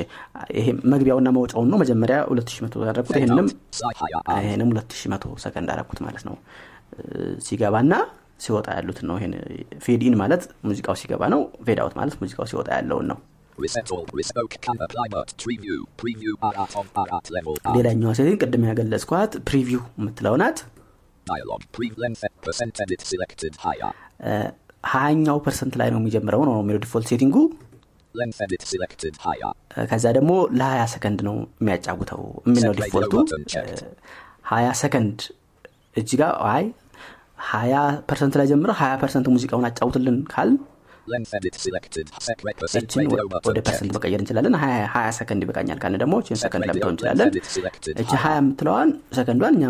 ይሄ 0.59 0.67
መግቢያውና 0.93 1.29
መውጫውን 1.37 1.69
ነው 1.73 1.79
መጀመሪያ 1.83 2.17
2100 2.29 2.85
ያደረግኩት 2.89 3.15
Fade 3.15 3.23
ይህንንም 3.23 3.49
out. 3.49 3.57
Side 3.81 3.99
higher 4.03 4.21
and. 4.27 4.43
ይህንም 4.45 4.71
2100 4.75 5.33
ሰከንድ 5.45 5.71
አደረግኩት 5.75 6.01
ማለት 6.07 6.25
ነው 6.29 6.37
እ፣ 6.95 7.03
ሲገባና 7.47 7.93
ሲወጣ 8.41 8.67
ያሉትን 8.79 9.07
ነው 9.11 9.17
ይሄን 9.19 9.35
fade 9.85 10.03
in 10.09 10.17
ማለት 10.23 10.43
ሙዚቃው 10.69 10.97
ሲገባ 11.03 11.23
ነው 11.35 11.41
fade 11.67 11.79
out 11.85 11.95
ማለት 12.01 12.15
ሙዚቃው 12.23 12.47
ሲወጣ 12.53 12.69
ያለውን 12.79 13.07
ነው. 13.13 13.19
ሌላኛዋ 17.77 18.11
setting 18.19 18.39
ቅድም 18.45 18.63
ያገለጽኳት 18.69 19.33
preview 19.49 19.83
የምትለው 19.99 20.35
ናት 20.43 20.59
ሀያኛው 24.93 25.37
percent 25.45 25.75
ላይ 25.81 25.89
ነው 25.93 25.99
የሚጀምረው 26.01 26.43
ነው 26.49 26.57
የሚለው 26.63 26.81
default 26.87 27.09
setting 27.13 27.32
ኡ 27.32 27.37
higher. 29.27 29.53
ከዛ 29.91 30.05
ደግሞ 30.17 30.33
ለ20 30.59 30.85
ሰከንድ 30.93 31.21
ነው 31.29 31.37
የሚያጫውተው 31.63 32.21
radio 32.49 32.73
default 32.81 33.05
ኡ. 33.05 33.15
ሀያ 34.51 34.67
ሰከንድ 34.83 35.19
እጅ 36.01 36.11
ጋር 36.21 36.33
አይ 36.53 36.65
ሀያ 37.51 37.75
percent 38.11 38.35
ላይ 38.41 38.47
ጀምረ 38.51 38.71
ሀያ 38.81 38.93
percent 39.03 39.27
ሙዚቃውን 39.35 39.67
አጫውትልን 39.71 40.19
ካል 40.35 40.51
እችን 42.81 43.07
ወደ 43.49 43.59
percent. 43.61 43.93
መቀየር 43.97 44.21
እንችላለን። 44.21 44.55
ሀያ 44.95 45.07
ሰከንድ 45.19 45.43
ይበቃኛል። 45.47 45.81
ካለ 45.83 45.95
ደግሞ 46.03 46.15
እችን 46.23 46.41
ሰከንድ 46.43 46.67
ልንተው 46.71 46.91
እንችላለን. 46.95 47.31
እቺ 48.03 48.13
ሀያ 48.25 48.35
የምትለዋን 48.41 48.91
ሰከንዷን 49.19 49.57
እኛ 49.59 49.67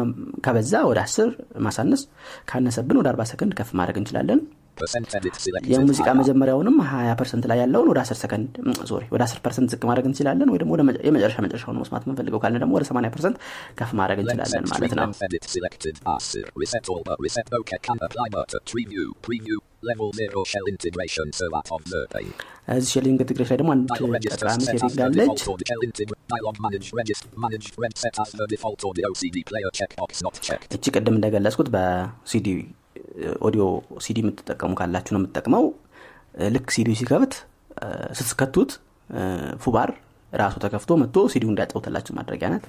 ከበዛ 0.47 0.75
ወደ 0.91 1.01
አስር 1.07 1.31
ማሳነስ 1.67 2.05
ካነሰብን 2.51 3.01
ወደ 3.01 3.09
አርባ 3.13 3.25
ሰከንድ 3.33 3.55
ከፍ 3.61 3.73
ማድረግ 3.81 3.99
እንችላለን. 4.03 4.43
የሙዚቃ. 5.73 6.07
መጀመሪያውንም 6.21 6.77
ሀያ 6.89 7.11
percent 7.19 7.45
ላይ 7.51 7.59
ያለውን 7.63 7.89
ወደ 7.91 7.99
አስር 8.03 8.17
ሰከንድ 8.23 8.49
sorry 8.89 9.05
ወደ 9.13 9.23
አስር 9.27 9.39
percent 9.45 9.69
ዝቅ 9.73 9.83
ማድረግ 9.91 10.07
እንችላለን። 10.09 10.49
ወይ 10.53 10.59
ደግሞ 10.63 10.73
የመጨረሻ 11.09 11.37
መጨረሻውን 11.47 11.79
መስማት 11.83 12.03
የምንፈልገው 12.07 12.41
ካለ 12.45 12.59
ደግሞ 12.63 12.75
ወደ 12.79 12.87
ሰማኒያ 12.91 13.11
percent 13.15 13.37
ከፍ 13.79 13.93
ማድረግ 14.01 14.19
እንችላለን 14.25 14.65
ማለት 14.73 14.95
ነው 14.99 15.07
Level 19.85 20.09
0 20.15 20.45
shell 20.45 20.67
integration. 20.69 21.27
So 21.33 21.47
that 21.55 21.69
of 21.71 21.83
the 21.93 22.03
page. 22.15 22.35
እዚህ 22.75 22.91
shell 22.95 23.19
integration 23.23 23.51
ላይ 23.51 23.59
ደግሞ 23.61 23.71
አንድ 23.75 23.89
ጠቃሚ 24.35 24.61
setting 24.67 25.01
አለች. 25.07 25.41
እቺ 30.75 30.85
ቅድም 30.95 31.15
እንደገለጽኩት 31.19 31.69
በሲዲ 31.75 32.47
ኦዲዮ 33.47 33.65
ሲዲ 34.05 34.19
የምትጠቀሙ 34.23 34.73
ካላችሁ 34.81 35.13
ነው 35.15 35.21
የምትጠቅመው 35.21 35.65
ልክ 36.55 36.67
ሲዲ 36.77 36.89
ሲከፍት 37.01 37.35
እ፣ 37.77 37.87
ስትከቱት 38.19 38.71
Foobar 39.65 39.91
ራሱ 40.33 40.55
ተከፍቶ 40.65 40.91
መጥቶ 41.03 41.17
ሲዲው 41.35 41.51
እንዲያጫውትላችሁ 41.53 42.15
ማድረጊያ 42.21 42.51
ናት 42.55 42.67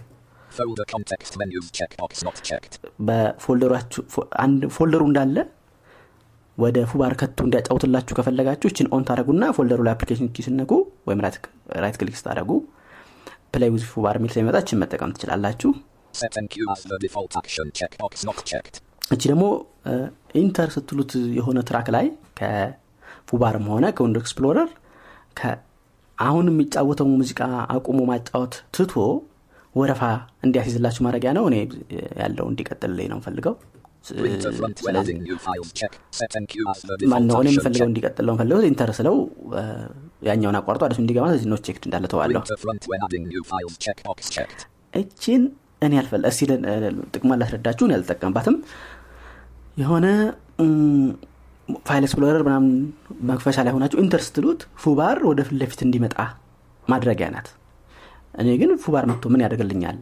Folder 0.57 0.85
context 0.91 1.33
menus 1.39 1.65
checkbox 1.77 2.11
not 2.25 2.37
checked. 2.49 2.73
በ 3.07 3.20
folder 3.20 3.57
ኣችሁ 3.57 4.01
fo- 4.13 4.27
አንድ 4.43 4.61
folder 4.75 4.95
ኡ 4.95 5.01
እንዳለ 5.09 5.37
ወደ 6.57 6.77
Foobar 6.91 7.13
ከቱ 7.21 7.37
እንዲያጫውትላችሁ 7.47 8.13
ከፈለጋችሁ 8.17 8.67
እችን 8.71 8.87
on 8.95 9.03
ታደረጉና 9.07 9.45
folder 9.57 9.75
ኡ 9.75 9.81
ላይ 9.87 9.93
application 9.95 10.29
key 10.35 10.45
ስትነኩ 10.45 10.71
ወይም 11.09 11.21
right 11.83 11.97
click 12.01 12.15
ስታደረጉ 12.19 12.51
play 13.53 13.69
with 13.73 13.83
Foobar 13.93 14.15
የሚል 14.19 14.31
ስለሚመጣ 14.33 14.57
እችን 14.63 14.79
መጠቀም 14.83 15.13
ትችላላችሁ። 15.17 15.71
Set 16.13 16.35
NQ 16.41 16.55
as 16.73 16.81
the 16.91 16.97
default 17.03 17.33
action 17.39 17.67
checkbox 17.79 18.21
not 18.27 18.39
checked. 18.51 18.75
እቺ 19.13 19.21
ደግሞ 19.31 19.43
enter 20.41 20.69
ስትሉት 20.75 21.11
የሆነ 21.37 21.59
track 21.69 21.87
ላይ 21.95 22.05
ከ 22.39 22.64
Foobar 22.64 23.40
ም 23.40 23.65
ሆነ 23.73 23.85
ከ 23.97 24.02
Windows 24.02 24.17
Explorer 24.23 24.69
አሁን 26.17 26.45
የሚጫወተው 26.51 27.07
ሙዚቃ 27.19 27.41
አቁሞ 27.75 27.99
ማጫወት 28.11 28.53
ትቶ 28.75 28.93
ወረፋ 29.75 30.01
እንዲያስይዝላችሁ 30.45 31.03
ማድረጊያ 31.07 31.31
ነው። 31.37 31.45
እኔ 31.49 31.55
ያለው 32.21 32.45
እንዲቀጥልልኝ 32.51 33.07
ነው 33.13 33.19
ፈልገው 33.25 33.55
ማነው 37.11 37.41
የምፈልገው 37.47 37.79
check. 37.79 37.89
እንዲቀጥል 37.89 38.25
ነው 38.29 38.35
ፈልገው 38.41 38.65
enter 38.69 38.89
ስለው 38.99 39.15
ያኛውን 40.27 40.57
አቋርጦ 40.59 40.81
አዲሱ 40.87 40.99
እንዲገባ 41.03 41.25
not 41.51 41.63
checked 41.67 41.83
እንዳለ 41.87 42.05
እተዋለሁ. 42.13 42.41
እችን 45.01 45.41
እኔ 45.85 45.93
አልፈል 46.01 46.23
እስቲ 46.29 46.41
ጥቅሟን 47.15 47.39
ላስረዳችሁ። 47.41 47.85
እኔ 47.87 47.93
አልጠቀምባትም 47.97 48.55
የሆነ 49.81 50.05
File 51.87 52.03
Explorer 52.07 52.41
ምናምን 52.47 52.71
መክፈቻ 53.29 53.57
ላይ 53.65 53.73
ሆናችሁ 53.75 53.97
enter 54.03 54.21
ስትሉት 54.27 54.61
Foobar 54.83 55.17
ወደ 55.29 55.41
ፊት 55.47 55.55
ለፊት 55.61 55.79
እንዲመጣ 55.85 56.15
ማድረጊያ 56.83 57.27
ናት። 57.35 57.47
እኔ 58.41 58.47
ግን 58.61 58.71
Foobar 58.83 59.03
መጥቶ 59.09 59.25
ምን 59.33 59.41
ያደርግልኛል? 59.43 59.97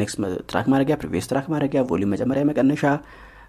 next 0.00 0.18
track 0.50 0.66
ማድረጊያ 0.72 0.94
previous 1.02 1.26
track 1.30 1.46
ማድረጊያ 1.54 1.80
volume 1.90 2.12
መጨመሪያ 2.14 2.42
መቀነሻ 2.50 2.84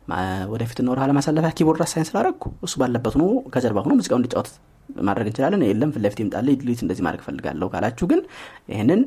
ማ- 0.09 0.19
ወደፊትና 0.51 0.87
ወደኋላ 0.91 1.11
ማሳለፊያ 1.17 1.51
keyboard 1.57 1.81
assign 1.85 2.07
ስላደረግኩ 2.09 2.45
እሱ 2.65 2.73
ባለበት 2.81 3.15
ሆኖ 3.17 3.25
ከጀርባ 3.53 3.79
ሆኖ 3.85 3.93
ሙዚቃው 3.99 4.17
እንዲጫወት 4.19 4.49
ማድረግ 5.03 5.27
እንችላለን። 5.29 5.63
የለም 5.65 5.89
ፊት 5.93 6.01
ለፊት 6.05 6.19
ይምጣለ 6.23 6.47
ዲሊት 6.59 6.79
እንደዚህ 6.85 7.03
ማድረግ 7.07 7.23
ፈልጋለሁ 7.27 7.67
ካላችሁ 7.73 8.05
ግን 8.11 8.21
ይህንን 8.71 9.01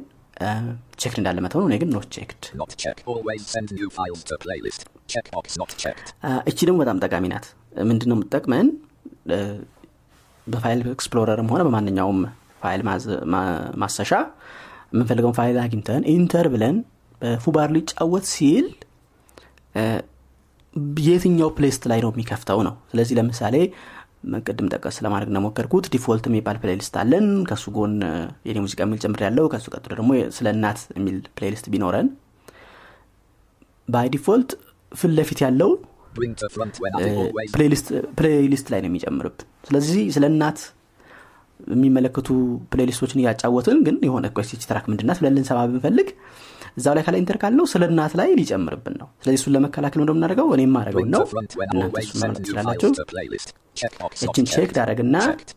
checked 1.01 1.19
እንዳለ 1.21 1.39
መተው 1.45 1.61
ነው 1.61 1.69
እኔ 1.69 1.77
ግን 1.81 1.91
not 1.93 2.07
checked. 2.15 2.43
እቺ 6.51 6.59
ደግሞ 6.63 6.79
በጣም 6.83 7.01
ጠቃሚ 7.05 7.25
ናት። 7.33 7.47
ምንድን 7.85 8.09
ነው 8.11 8.17
የምትጠቅመን? 8.17 8.69
እ፣ 9.31 9.39
በ 10.47 10.58
File 10.58 10.81
Explorer 10.93 11.39
ም 11.39 11.51
ሆነ 11.53 11.63
በማንኛውም 11.67 12.21
ፋይል 12.63 12.83
ማሰሻ 13.83 14.11
የምንፈልገውን 14.93 15.37
ፋይል 15.39 15.57
አግኝተን 15.63 16.03
enter 16.13 16.47
ብለን 16.55 16.77
በ 17.23 17.34
Foobar 17.34 17.69
ሊጫወት 17.77 18.27
ሲል 18.33 18.67
የትኛው 21.07 21.49
playlist 21.57 21.83
ላይ 21.91 21.99
ነው 22.05 22.11
የሚከፍተው 22.13 22.59
ነው? 22.67 22.75
ስለዚህ 22.91 23.15
ለምሳሌ 23.19 23.57
ቅድም 24.47 24.67
ጠቀስ 24.75 24.97
ለማድረግ 25.05 25.29
እንደሞከርኩት 25.31 25.87
default 25.95 26.25
የሚባል 26.29 26.57
playlist 26.63 26.95
አለን። 27.01 27.27
ከሱ 27.49 27.65
ጎን 27.77 27.95
የኔ 28.49 28.59
ሙዚቃ 28.65 28.81
የሚል 28.85 29.01
ጨምር 29.05 29.23
ያለው 29.27 29.47
ከሱ 29.53 29.67
ቀጥሎ 29.75 29.93
ደግሞ 30.01 30.11
ስለ 30.37 30.47
እናት 30.57 30.81
የሚል 30.99 31.17
playlist 31.39 31.67
ቢኖረን 31.73 32.09
by 33.89 34.09
default 34.15 34.51
ፊት 34.93 35.13
ለፊት 35.19 35.41
ያለው. 35.45 35.71
playlist 38.19 38.67
ላይ 38.73 38.81
ነው 38.83 38.89
የሚጨምርብን 38.91 39.37
ስለዚህ 39.67 40.01
ስለ 40.17 40.25
እናት 40.33 40.59
የሚመለከቱ 41.73 42.29
playlist 42.73 43.00
ኦችን 43.00 43.21
እያጫወትን 43.23 43.79
ግን 43.87 43.97
የሆነ 44.07 44.27
ኮስቲች 44.37 44.63
track 44.71 44.87
ምንድናት 44.91 45.19
ብለን 45.21 45.35
ልንሰማ 45.37 45.59
ብንፈልግ 45.69 46.09
እዛው 46.77 46.95
ላይ 46.97 47.03
ካለ 47.07 47.17
enter 47.21 47.37
ካልነው 47.43 47.67
ስለ 47.73 47.83
እናት 47.91 48.13
ላይ 48.21 48.29
ሊጨምርብን 48.39 48.95
ነው። 49.01 49.09
ስለዚህ 49.23 49.39
እሱን 49.41 49.53
ለመከላከል 49.57 49.99
ነው 49.99 50.05
እንደምናደርገው 50.07 50.49
እኔ 50.55 50.63
የማደርገው 50.67 51.05
ነው። 51.07 51.23
እናንተ 51.27 51.53
ማለት 52.23 52.37
new 52.37 52.43
ትችላላችሁ። 52.43 52.91
እችን 54.27 54.47
check 54.53 54.71
default. 55.03 55.51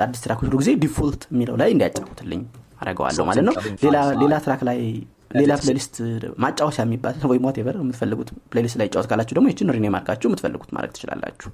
አዲስ 0.00 0.20
track 0.24 0.36
ኦች 0.36 0.46
ሁሉ 0.46 0.56
ጊዜ 0.62 0.70
default 0.84 1.22
የሚለው 1.32 1.56
ላይ 1.62 1.70
እንዲያጫውትልኝ 1.74 2.42
አደረገዋለሁ 2.80 3.24
ማለት 3.28 3.44
ነው። 3.48 3.54
ሌላ 4.22 4.34
track 4.46 4.62
ላይ 4.68 4.78
ሌላ 5.38 5.52
playlist 5.62 5.94
ማጫወቻ 6.42 6.78
የሚባል 6.84 7.16
ወይም 7.30 7.46
whatever 7.48 7.76
የምትፈልጉት 7.80 8.28
playlist 8.52 8.76
ላይ 8.80 8.88
ጫወት 8.94 9.08
ካላችሁ 9.10 9.34
ደግሞ 9.38 9.48
ይችን 9.52 9.72
rename 9.76 9.96
አድርጋችሁ 9.98 10.28
የምትፈልጉት 10.30 10.70
ማድረግ 10.76 10.92
ትችላላችሁ 10.96 11.50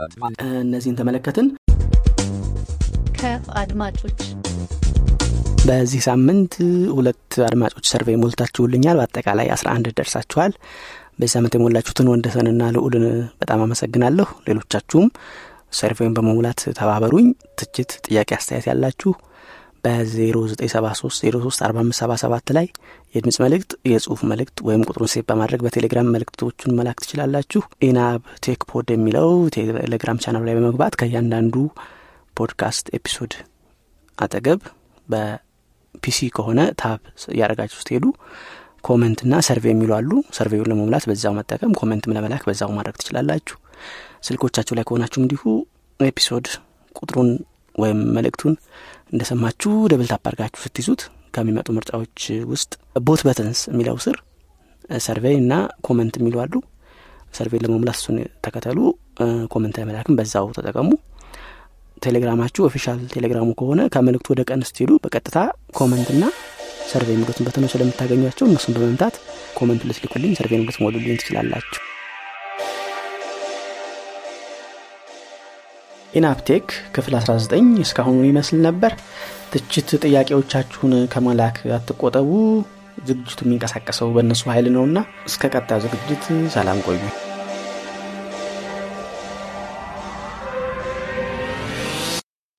Advanced. 0.00 0.40
እነዚህን 0.60 0.96
ተመለከትን? 1.00 1.46
ከአድማጮች 3.18 4.20
በዚህ 5.68 6.00
ሳምንት 6.06 6.54
ሁለት 6.96 7.32
አድማጮች 7.46 7.86
survey 7.92 8.16
ሞልታችሁልኛል። 8.16 8.96
በአጠቃላይ 9.00 9.48
11 9.54 9.94
ደርሳችኋል። 9.98 10.52
በዚህ 11.18 11.32
ሳምንት 11.34 11.54
የሞላችሁትን 11.56 12.10
ወንደሰንና 12.12 12.62
ልዑልን 12.76 13.04
በጣም 13.40 13.62
አመሰግናለሁ። 13.62 14.28
ሌሎቻችሁም 14.48 15.08
survey 15.72 16.04
ን 16.04 16.14
በመሙላት 16.14 16.60
ተባበሩኝ። 16.78 17.26
ትችት 17.58 17.90
ጥያቄ 18.06 18.30
አስተያየት 18.38 18.68
ያላችሁ 18.70 19.10
በ0973 19.84 22.50
ላይ 22.56 22.66
የድምፅ 23.14 23.36
መልእክት 23.44 23.70
የጽሁፍ 23.90 24.20
መልእክት 24.30 24.56
ወይም 24.66 24.82
ቁጥሩን 24.88 25.10
save 25.12 25.24
በማድረግ 25.28 25.60
በቴሌግራም 25.66 26.10
መልእክቶቹን 26.14 26.74
መላክ 26.78 26.98
ትችላላችሁ። 27.02 27.60
ኢናብ 27.86 28.20
ቴክ 28.46 28.60
pod 28.70 28.88
የሚለው 28.94 29.28
ቴሌግራም 29.56 30.18
ቻናል 30.24 30.42
ላይ 30.48 30.54
በመግባት 30.58 30.96
ከእያንዳንዱ 31.00 31.54
podcast 32.36 32.86
episode 32.98 33.32
አጠገብ 34.18 34.60
በ 35.08 35.63
PC 35.63 36.18
ከሆነ 36.36 36.60
tab 36.80 37.00
እያደረጋችሁ 37.32 37.78
ስትሄዱ 37.82 38.04
comment 38.84 39.20
ና 39.30 39.40
survey 39.46 39.64
የሚሉ 39.70 39.90
አሉ። 39.96 40.10
survey 40.36 40.55
ውን 40.55 40.68
ለመሙላት 40.70 41.04
በዛው 41.08 41.32
መጠቀም 41.38 41.72
comment 41.80 42.05
ም 42.05 42.12
ለመላክ 42.16 42.42
በዛው 42.48 42.70
ማድረግ 42.76 42.94
ትችላላችሁ። 43.00 43.56
ስልኮቻችሁ 44.26 44.74
ላይ 44.78 44.84
ከሆናችሁ 44.88 45.18
እንዲሁ 45.22 45.42
episode 46.00 46.46
ቁጥሩን 46.96 47.30
ወይም 47.78 47.98
መልእክቱን 48.16 48.54
እንደሰማችሁ 49.12 49.72
double 49.92 50.08
tap 50.10 50.24
አድርጋችሁ 50.28 50.60
ስትይዙት 50.64 51.02
ከሚመጡ 51.34 51.68
ምርጫዎች 51.76 52.20
ውስጥ 52.52 52.72
bot 53.00 53.22
buttons 53.26 53.60
የሚለው 53.70 53.96
ስር 54.04 54.16
survey 55.00 55.36
እና 55.40 55.54
comment 55.86 56.14
የሚሉ 56.20 56.36
አሉ። 56.44 56.54
survey 57.34 57.60
ለመሙላት 57.64 57.98
እሱን 57.98 58.16
ተከተሉ። 58.44 58.78
comment 59.52 59.76
ለመላክም 59.80 60.16
በዛው 60.18 60.46
ተጠቀሙ። 60.56 60.90
ቴሌግራማችሁ 62.02 62.62
official 62.68 63.00
ቴሌግራሙ 63.14 63.48
ከሆነ 63.60 63.80
ከመልእክቱ 63.94 64.28
ወደ 64.34 64.42
ቀን 64.50 64.60
ስትሄዱ 64.68 64.92
በቀጥታ 65.04 65.38
comment 65.78 66.10
ና 66.20 66.30
survey 66.92 67.14
የሚሉትን 67.16 67.46
button 67.48 67.64
ኦች 67.64 67.74
ስለምታገኟቸው 67.74 68.48
እነሱን 68.50 68.76
በመምታት 68.76 69.16
comment 69.58 69.84
ልትልኩልኝ 69.90 70.34
survey 70.38 70.60
ልትሞሉልኝ 70.62 71.16
ትችላላችሁ 71.22 71.87
ኢናብ 76.12 76.39
ቴክ 76.39 76.66
ክፍል 76.94 77.14
19 77.18 77.80
እስካሁኑ 77.82 78.20
ይመስል 78.24 78.58
ነበር። 78.66 78.92
ትችት 79.52 79.90
ጥያቄዎቻችሁን 80.04 80.94
ከመላክ 81.14 81.58
አትቆጠቡ። 81.76 82.30
ዝግጅቱ 83.08 83.40
የሚንቀሳቀሰው 83.44 84.08
በእነሱ 84.16 84.44
ኃይል 84.50 84.68
ነውና 84.76 84.98
እስከ 85.28 85.50
ቀጣዩ 85.54 85.80
ዝግጅት 85.86 86.24
ሰላም 86.54 86.80
ቆዩ 86.86 87.00